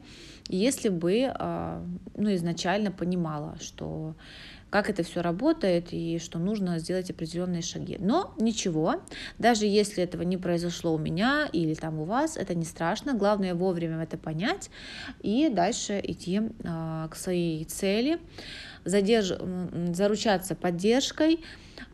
если 0.48 0.88
бы 0.88 1.30
а, 1.32 1.82
ну, 2.16 2.34
изначально 2.34 2.90
понимала, 2.90 3.56
что 3.60 4.14
как 4.70 4.88
это 4.88 5.02
все 5.02 5.20
работает 5.20 5.92
и 5.92 6.18
что 6.18 6.38
нужно 6.38 6.78
сделать 6.78 7.11
определенные 7.11 7.62
шаги. 7.62 7.96
Но 7.98 8.35
ничего, 8.38 9.02
даже 9.38 9.66
если 9.66 10.02
этого 10.02 10.22
не 10.22 10.37
произошло 10.37 10.94
у 10.94 10.98
меня 10.98 11.48
или 11.52 11.74
там 11.74 11.98
у 11.98 12.04
вас, 12.04 12.37
это 12.37 12.54
не 12.54 12.64
страшно. 12.64 13.14
Главное 13.14 13.54
вовремя 13.54 14.02
это 14.02 14.16
понять 14.16 14.70
и 15.20 15.48
дальше 15.48 16.00
идти 16.02 16.40
э, 16.40 17.09
к 17.11 17.16
своей 17.16 17.64
цели, 17.64 18.20
задерж... 18.85 19.33
заручаться 19.92 20.54
поддержкой, 20.54 21.40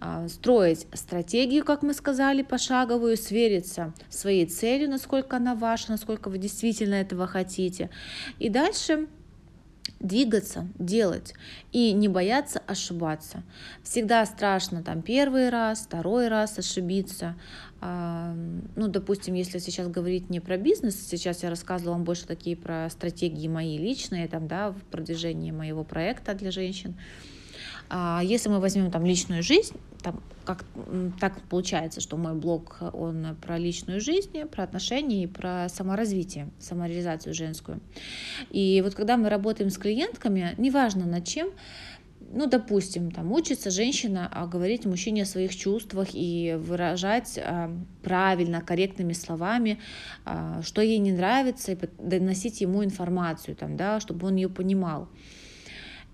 э, 0.01 0.29
строить 0.29 0.87
стратегию, 0.93 1.65
как 1.65 1.83
мы 1.83 1.95
сказали, 1.95 2.43
пошаговую, 2.43 3.17
свериться 3.17 3.95
своей 4.11 4.47
целью, 4.47 4.91
насколько 4.91 5.37
она 5.37 5.55
ваша, 5.55 5.91
насколько 5.91 6.29
вы 6.29 6.39
действительно 6.39 6.95
этого 6.95 7.27
хотите. 7.27 7.91
И 8.39 8.51
дальше 8.51 9.09
двигаться, 10.01 10.67
делать 10.79 11.35
и 11.73 11.93
не 11.93 12.09
бояться 12.09 12.61
ошибаться. 12.67 13.43
Всегда 13.83 14.25
страшно 14.27 14.83
там 14.83 15.03
первый 15.03 15.49
раз, 15.49 15.81
второй 15.81 16.29
раз 16.29 16.59
ошибиться. 16.59 17.35
А, 17.81 18.35
ну, 18.77 18.89
допустим, 18.89 19.35
если 19.35 19.59
сейчас 19.59 19.89
говорить 19.89 20.31
не 20.31 20.41
про 20.41 20.57
бизнес, 20.57 20.97
сейчас 21.09 21.43
я 21.43 21.51
рассказывала 21.51 21.95
вам 21.95 22.05
больше 22.05 22.27
такие 22.27 22.57
про 22.57 22.89
стратегии 22.91 23.49
мои 23.49 23.79
личные, 23.79 24.29
там, 24.29 24.49
да, 24.49 24.71
в 24.71 24.81
продвижении 24.91 25.51
моего 25.51 25.85
проекта 25.85 26.35
для 26.35 26.51
женщин. 26.51 26.95
А 27.89 28.21
если 28.25 28.49
мы 28.49 28.61
возьмем 28.61 28.91
там 28.91 29.07
личную 29.07 29.43
жизнь, 29.43 29.77
там, 30.07 30.23
как 30.45 30.64
так 31.19 31.42
получается, 31.51 32.01
что 32.01 32.16
мой 32.16 32.35
блог, 32.35 32.77
он 32.92 33.37
про 33.42 33.59
личную 33.59 34.01
жизнь, 34.01 34.45
про 34.45 34.62
отношения 34.62 35.25
и 35.25 35.27
про 35.27 35.69
саморазвитие, 35.69 36.49
самореализацию 36.61 37.35
женскую. 37.35 37.81
И 38.51 38.81
вот 38.85 38.95
когда 38.95 39.16
мы 39.16 39.29
работаем 39.29 39.69
с 39.69 39.77
клиентками, 39.77 40.55
неважно 40.59 41.07
над 41.07 41.25
чем, 41.25 41.49
ну, 42.21 42.47
допустим, 42.47 43.11
там 43.11 43.33
учится 43.33 43.71
женщина 43.71 44.31
а, 44.33 44.47
говорить 44.47 44.87
мужчине 44.87 45.23
о 45.23 45.27
своих 45.27 45.57
чувствах 45.57 46.11
и 46.12 46.57
выражать 46.57 47.37
а, 47.42 47.73
правильно, 48.05 48.61
корректными 48.61 49.12
словами, 49.12 49.81
а, 50.25 50.62
что 50.62 50.83
ей 50.83 50.99
не 50.99 51.11
нравится, 51.11 51.73
и 51.73 51.79
доносить 51.99 52.61
ему 52.61 52.85
информацию, 52.85 53.57
там, 53.57 53.77
да, 53.77 53.99
чтобы 53.99 54.29
он 54.29 54.37
ее 54.37 54.49
понимал. 54.49 55.09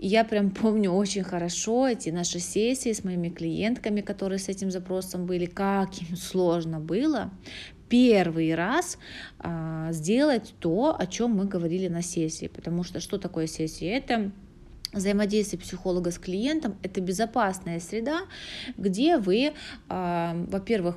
И 0.02 0.08
я 0.08 0.24
прям 0.24 0.50
помню 0.50 0.90
очень 0.90 1.22
хорошо 1.22 1.86
эти 1.86 2.10
наши 2.10 2.40
сессии 2.40 2.92
с 2.92 3.04
моими 3.04 3.28
клиентками, 3.28 4.00
которые 4.00 4.40
с 4.40 4.48
этим 4.48 4.72
запросом 4.72 5.26
были, 5.26 5.46
как 5.46 5.90
им 6.02 6.16
сложно 6.16 6.80
было 6.80 7.30
первый 7.88 8.52
раз 8.56 8.98
а, 9.38 9.92
сделать 9.92 10.54
то, 10.58 10.96
о 10.98 11.06
чем 11.06 11.36
мы 11.36 11.44
говорили 11.44 11.86
на 11.86 12.02
сессии. 12.02 12.48
Потому 12.48 12.82
что 12.82 12.98
что 12.98 13.16
такое 13.16 13.46
сессия? 13.46 13.90
Это 13.90 14.32
взаимодействие 14.92 15.60
психолога 15.60 16.10
с 16.10 16.18
клиентом– 16.18 16.76
это 16.82 17.00
безопасная 17.00 17.78
среда, 17.78 18.22
где 18.76 19.18
вы, 19.18 19.52
э, 19.88 20.46
во-первых, 20.48 20.96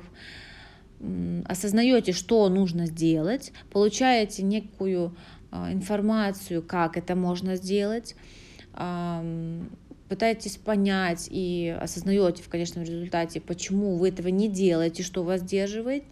осознаете, 1.44 2.10
что 2.10 2.48
нужно 2.48 2.86
сделать, 2.86 3.52
получаете 3.70 4.42
некую 4.42 5.14
э, 5.52 5.72
информацию, 5.72 6.60
как 6.60 6.96
это 6.96 7.14
можно 7.14 7.54
сделать, 7.54 8.16
пытаетесь 10.08 10.56
понять 10.56 11.28
и 11.30 11.76
осознаете 11.80 12.42
в 12.42 12.48
конечном 12.48 12.84
результате, 12.84 13.40
почему 13.40 13.96
вы 13.96 14.08
этого 14.08 14.28
не 14.28 14.48
делаете, 14.48 15.02
что 15.02 15.22
вас 15.24 15.40
сдерживает. 15.40 16.04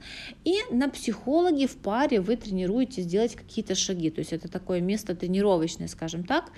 И 0.45 0.57
на 0.71 0.89
психологе 0.89 1.67
в 1.67 1.77
паре 1.77 2.21
вы 2.21 2.37
тренируетесь 2.37 3.07
делать 3.07 3.37
какие-то 3.37 3.75
шаги. 3.75 4.11
То 4.11 4.19
есть 4.19 4.33
это 4.33 4.49
такое 4.49 4.81
место 4.81 5.15
тренировочное, 5.15 5.89
скажем 5.89 6.25
так, 6.25 6.51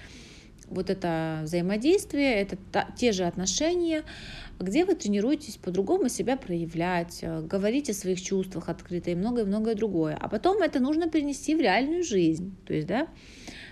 вот 0.69 0.91
это 0.91 1.41
взаимодействие, 1.45 2.35
это 2.35 2.57
та, 2.73 2.89
те 2.97 3.13
же 3.13 3.25
отношения, 3.25 4.03
где 4.59 4.85
вы 4.85 4.95
тренируетесь 4.95 5.57
по-другому 5.57 6.09
себя 6.09 6.37
проявлять, 6.37 7.19
э, 7.23 7.43
говорить 7.43 7.91
о 7.91 7.95
своих 7.95 8.21
чувствах 8.21 8.69
открыто 8.69 9.11
и 9.11 9.15
многое-многое 9.15 9.75
другое. 9.75 10.17
А 10.21 10.29
потом 10.29 10.63
это 10.63 10.81
нужно 10.81 11.09
перенести 11.09 11.55
в 11.55 11.61
реальную 11.61 12.03
жизнь. 12.03 12.57
То 12.67 12.75
есть, 12.75 12.89
да, 12.89 13.07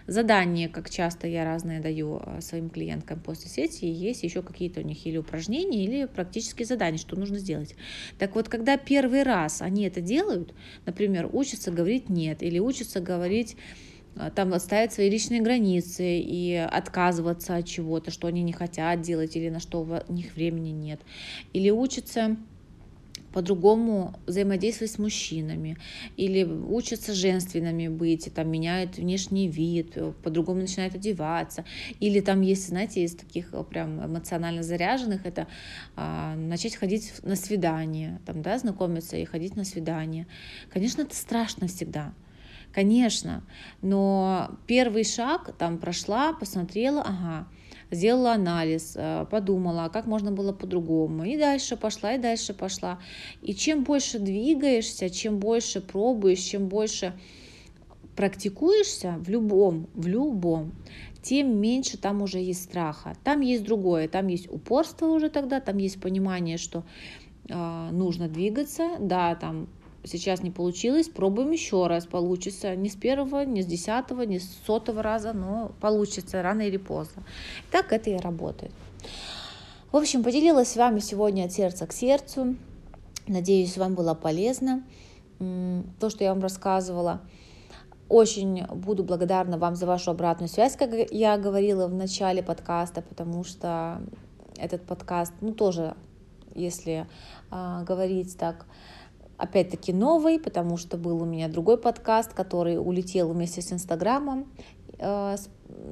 задания, 0.07 0.69
как 0.69 0.91
часто 0.91 1.27
я 1.27 1.45
разные 1.45 1.81
даю 1.81 2.21
э, 2.25 2.41
своим 2.41 2.71
клиенткам 2.71 3.21
после 3.21 3.49
сессии, 3.51 3.87
есть 3.87 4.23
еще 4.23 4.43
какие-то 4.43 4.81
у 4.81 4.85
них 4.85 5.07
или 5.07 5.17
упражнения, 5.17 5.85
или 5.85 6.05
практические 6.07 6.67
задания, 6.67 6.99
что 6.99 7.17
нужно 7.17 7.39
сделать. 7.39 7.75
Так 8.19 8.35
вот, 8.35 8.49
когда 8.49 8.77
первый 8.77 9.23
раз 9.23 9.63
они 9.63 9.85
это 9.85 10.01
делают, 10.01 10.55
например, 10.87 11.29
учатся 11.33 11.71
говорить 11.71 12.09
«нет» 12.09 12.43
или 12.43 12.59
учатся 12.59 13.01
говорить 13.01 13.57
а, 14.17 14.31
там 14.31 14.53
отставить 14.53 14.93
свои 14.93 15.11
личные 15.11 15.41
границы 15.41 16.19
и 16.19 16.55
отказываться 16.55 17.57
от 17.57 17.67
чего-то, 17.67 18.11
что 18.11 18.27
они 18.27 18.43
не 18.43 18.53
хотят 18.53 19.01
делать 19.01 19.37
или 19.37 19.49
на 19.49 19.61
что 19.61 19.83
у 20.07 20.13
них 20.13 20.35
времени 20.35 20.71
нет. 20.71 21.01
Или 21.53 21.71
учатся 21.71 22.37
по-другому 23.35 24.15
взаимодействовать 24.27 24.93
с 24.93 24.99
мужчинами, 24.99 25.77
или 26.17 26.45
учатся 26.45 27.13
женственными 27.13 27.89
быть, 27.89 28.29
и 28.29 28.31
там 28.31 28.49
меняют 28.49 28.97
внешний 28.97 29.49
вид, 29.49 29.99
по-другому 30.23 30.61
начинают 30.61 30.95
одеваться, 30.95 31.65
или 31.99 32.21
там 32.21 32.43
есть, 32.43 32.69
знаете, 32.69 33.03
из 33.03 33.17
таких 33.17 33.53
прям 33.69 34.07
эмоционально 34.07 34.63
заряженных, 34.63 35.27
это 35.27 35.49
а, 35.97 36.37
начать 36.37 36.77
ходить 36.77 37.13
на 37.23 37.35
свидание, 37.35 38.21
там, 38.25 38.41
да, 38.41 38.57
знакомиться 38.57 39.17
и 39.17 39.25
ходить 39.25 39.57
на 39.57 39.65
свидание. 39.65 40.29
Конечно, 40.73 41.03
это 41.03 41.17
страшно 41.17 41.67
всегда, 41.67 42.15
Конечно, 42.73 43.45
но 43.83 44.51
первый 44.67 45.05
шаг 45.05 45.55
там 45.59 45.79
прошла, 45.79 46.33
посмотрела, 46.33 47.03
ага, 47.03 47.47
сделала 47.95 48.33
анализ, 48.33 48.95
э, 48.97 49.27
подумала, 49.31 49.89
как 49.93 50.07
можно 50.07 50.33
было 50.33 50.53
по-другому. 50.53 51.25
И 51.25 51.37
дальше 51.37 51.77
пошла, 51.77 52.15
и 52.15 52.19
дальше 52.19 52.55
пошла. 52.55 52.99
И 53.43 53.55
чем 53.55 53.85
больше 53.85 54.19
двигаешься, 54.19 55.11
чем 55.11 55.39
больше 55.39 55.81
пробуешь, 55.81 56.41
чем 56.41 56.69
больше 56.69 57.13
практикуешься 58.17 59.17
в 59.19 59.29
любом, 59.29 59.89
в 59.95 60.07
любом, 60.07 60.73
тем 61.23 61.59
меньше 61.59 61.97
там 61.97 62.23
уже 62.23 62.39
есть 62.39 62.65
страха. 62.65 63.15
Там 63.25 63.41
есть 63.41 63.65
другое, 63.65 64.09
там 64.09 64.27
есть 64.29 64.51
упорство 64.53 65.07
уже 65.07 65.31
тогда, 65.31 65.61
там 65.61 65.79
есть 65.79 66.01
понимание, 66.01 66.59
что 66.59 66.85
э, 67.49 67.89
нужно 67.93 68.29
двигаться, 68.29 68.97
да, 69.01 69.35
там 69.35 69.69
сейчас 70.05 70.43
не 70.43 70.51
получилось, 70.51 71.09
пробуем 71.09 71.51
еще 71.51 71.87
раз, 71.87 72.07
получится. 72.07 72.77
Не 72.77 72.89
с 72.89 72.95
первого, 72.97 73.45
не 73.45 73.63
с 73.63 73.67
десятого, 73.67 74.23
не 74.23 74.39
с 74.39 74.49
сотого 74.67 75.03
раза, 75.03 75.33
но 75.33 75.73
получится 75.81 76.43
рано 76.43 76.63
или 76.63 76.77
поздно. 76.77 77.23
Так 77.71 77.93
это 77.93 78.11
и 78.11 78.17
работает. 78.17 78.73
В 79.93 79.97
общем, 79.97 80.23
поделилась 80.23 80.73
с 80.73 80.77
вами 80.77 81.01
сегодня 81.01 81.45
от 81.45 81.53
сердца 81.53 81.87
к 81.87 81.93
сердцу. 81.93 82.57
Надеюсь, 83.27 83.77
вам 83.79 83.95
было 83.95 84.15
полезно 84.15 84.83
то, 85.39 86.11
что 86.11 86.25
я 86.25 86.33
вам 86.33 86.43
рассказывала. 86.43 87.21
Очень 88.09 88.67
буду 88.67 89.03
благодарна 89.03 89.57
вам 89.57 89.77
за 89.77 89.87
вашу 89.87 90.11
обратную 90.11 90.49
связь, 90.49 90.77
как 90.77 90.91
я 91.11 91.39
говорила 91.39 91.87
в 91.87 91.95
начале 91.95 92.43
подкаста, 92.43 93.03
потому 93.03 93.45
что 93.45 94.03
этот 94.59 94.83
подкаст, 94.83 95.33
ну 95.41 95.53
тоже, 95.53 95.97
если 96.55 97.07
э, 97.51 97.85
говорить 97.87 98.37
так, 98.37 98.67
опять-таки 99.37 99.93
новый, 99.93 100.39
потому 100.39 100.77
что 100.77 100.97
был 100.97 101.23
у 101.23 101.25
меня 101.25 101.49
другой 101.49 101.79
подкаст, 101.79 102.33
который 102.33 102.79
улетел 102.79 103.33
вместе 103.33 103.63
с 103.63 103.73
Инстаграмом, 103.73 104.47
э, 104.99 105.37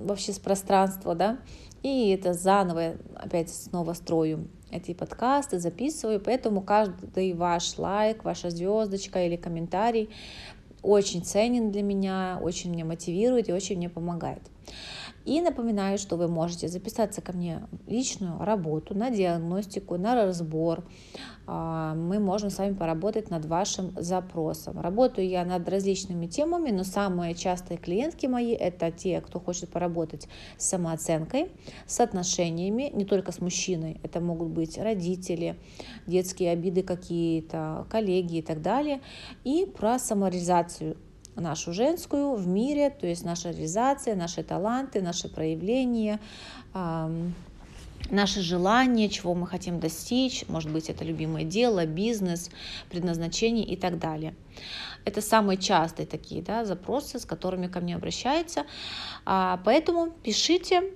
вообще 0.05 0.33
с 0.33 0.39
пространства, 0.39 1.15
да, 1.15 1.39
и 1.83 2.11
это 2.11 2.33
заново 2.33 2.95
опять 3.17 3.51
снова 3.51 3.93
строю 3.95 4.49
эти 4.71 4.95
подкасты, 4.95 5.59
записываю, 5.59 6.21
поэтому 6.21 6.63
каждый 6.63 7.35
ваш 7.35 7.79
лайк, 7.79 8.25
ваша 8.25 8.51
звездочка 8.51 9.27
или 9.27 9.37
комментарий 9.37 10.09
очень 10.83 11.25
ценен 11.25 11.71
для 11.71 11.83
меня, 11.83 12.39
очень 12.43 12.71
меня 12.71 12.85
мотивирует 12.85 13.49
и 13.49 13.53
очень 13.53 13.77
мне 13.77 13.89
помогает. 13.89 14.43
И 15.25 15.41
напоминаю, 15.41 15.99
что 15.99 16.17
вы 16.17 16.29
можете 16.29 16.69
записаться 16.69 17.21
ко 17.21 17.33
мне 17.33 17.67
в 17.87 17.91
личную 17.91 18.39
работу, 18.41 18.95
на 18.95 19.11
диагностику, 19.11 19.97
на 19.97 20.15
разбор. 20.15 20.85
А, 21.47 21.95
мы 21.95 22.19
можем 22.19 22.51
с 22.51 22.59
вами 22.59 22.75
поработать 22.75 23.31
над 23.31 23.45
вашим 23.47 23.93
запросом. 23.97 24.81
Работаю 24.81 25.29
я 25.29 25.45
над 25.45 25.69
различными 25.69 26.27
темами, 26.27 26.71
но 26.71 26.85
самые 26.85 27.35
частые 27.35 27.79
клиентки 27.79 28.27
мои– 28.27 28.53
это 28.53 28.91
те, 28.91 29.21
кто 29.21 29.39
хочет 29.39 29.71
поработать 29.71 30.29
с 30.59 30.67
самооценкой, 30.67 31.53
с 31.87 32.01
отношениями, 32.01 32.91
не 32.93 33.05
только 33.05 33.33
с 33.33 33.41
мужчиной. 33.41 34.01
Это 34.03 34.21
могут 34.21 34.49
быть 34.49 34.79
родители, 34.79 35.57
детские 36.07 36.51
обиды 36.51 36.83
какие-то, 36.83 37.87
коллеги 37.91 38.39
и 38.39 38.43
так 38.43 38.61
далее. 38.61 39.01
И 39.45 39.67
про 39.67 39.99
самореализацию 39.99 40.97
нашу 41.37 41.73
женскую 41.73 42.35
в 42.35 42.47
мире, 42.47 42.91
то 42.91 43.07
есть 43.07 43.25
наша 43.25 43.51
реализация, 43.51 44.15
наши 44.15 44.43
таланты, 44.43 45.01
наши 45.01 45.29
проявления, 45.29 46.21
наши 48.11 48.43
желания, 48.43 49.09
чего 49.09 49.35
мы 49.35 49.47
хотим 49.47 49.81
достичь, 49.81 50.45
может 50.49 50.71
быть, 50.71 50.91
это 50.91 51.05
любимое 51.05 51.45
дело, 51.45 51.87
бизнес, 51.87 52.51
предназначение 52.91 53.67
и 53.67 53.77
так 53.77 53.99
далее. 53.99 54.35
Это 55.05 55.21
самые 55.21 55.57
частые 55.57 56.07
такие 56.07 56.43
да, 56.43 56.65
запросы, 56.65 57.19
с 57.19 57.25
которыми 57.25 57.67
ко 57.67 57.81
мне 57.81 57.97
обращаются. 57.97 58.65
А, 59.25 59.61
поэтому 59.65 60.11
пишите, 60.11 60.93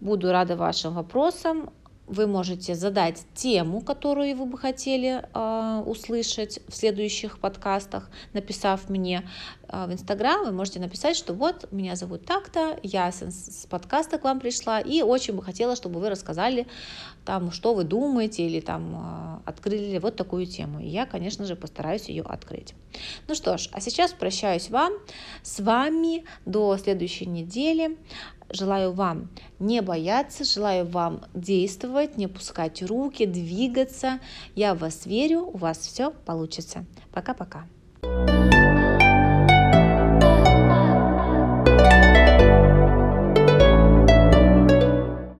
буду 0.00 0.30
рада 0.32 0.56
вашим 0.56 0.94
вопросам 0.94 1.70
вы 2.08 2.26
можете 2.26 2.74
задать 2.74 3.24
тему, 3.34 3.80
которую 3.80 4.36
вы 4.36 4.46
бы 4.46 4.58
хотели 4.58 5.22
э, 5.32 5.82
услышать 5.86 6.60
в 6.68 6.74
следующих 6.74 7.38
подкастах, 7.38 8.10
написав 8.32 8.88
мне 8.88 9.28
э, 9.68 9.86
в 9.86 9.92
Инстаграм. 9.92 10.44
Вы 10.44 10.52
можете 10.52 10.80
написать, 10.80 11.16
что 11.16 11.34
вот 11.34 11.70
меня 11.70 11.96
зовут 11.96 12.24
так-то, 12.24 12.78
я 12.82 13.12
с, 13.12 13.22
с 13.22 13.66
подкаста 13.66 14.18
к 14.18 14.24
вам 14.24 14.40
пришла 14.40 14.80
и 14.80 15.02
очень 15.02 15.34
бы 15.34 15.42
хотела, 15.42 15.76
чтобы 15.76 16.00
вы 16.00 16.08
рассказали 16.08 16.66
там, 17.24 17.52
что 17.52 17.74
вы 17.74 17.84
думаете 17.84 18.46
или 18.46 18.60
там 18.60 19.42
э, 19.44 19.48
открыли 19.48 19.98
вот 19.98 20.16
такую 20.16 20.46
тему. 20.46 20.80
И 20.80 20.88
я, 20.88 21.04
конечно 21.04 21.44
же, 21.44 21.56
постараюсь 21.56 22.08
ее 22.08 22.22
открыть. 22.22 22.74
Ну 23.28 23.34
что 23.34 23.58
ж, 23.58 23.68
а 23.72 23.80
сейчас 23.80 24.12
прощаюсь 24.12 24.70
вам 24.70 24.94
с 25.42 25.60
вами 25.60 26.24
до 26.46 26.76
следующей 26.78 27.26
недели. 27.26 27.98
Желаю 28.50 28.92
вам 28.92 29.28
не 29.58 29.82
бояться, 29.82 30.44
желаю 30.44 30.86
вам 30.86 31.22
действовать, 31.34 32.16
не 32.16 32.28
пускать 32.28 32.82
руки, 32.82 33.26
двигаться. 33.26 34.20
Я 34.54 34.74
в 34.74 34.78
вас 34.78 35.04
верю, 35.04 35.40
у 35.42 35.56
вас 35.56 35.78
все 35.78 36.10
получится. 36.10 36.84
Пока-пока. 37.12 37.66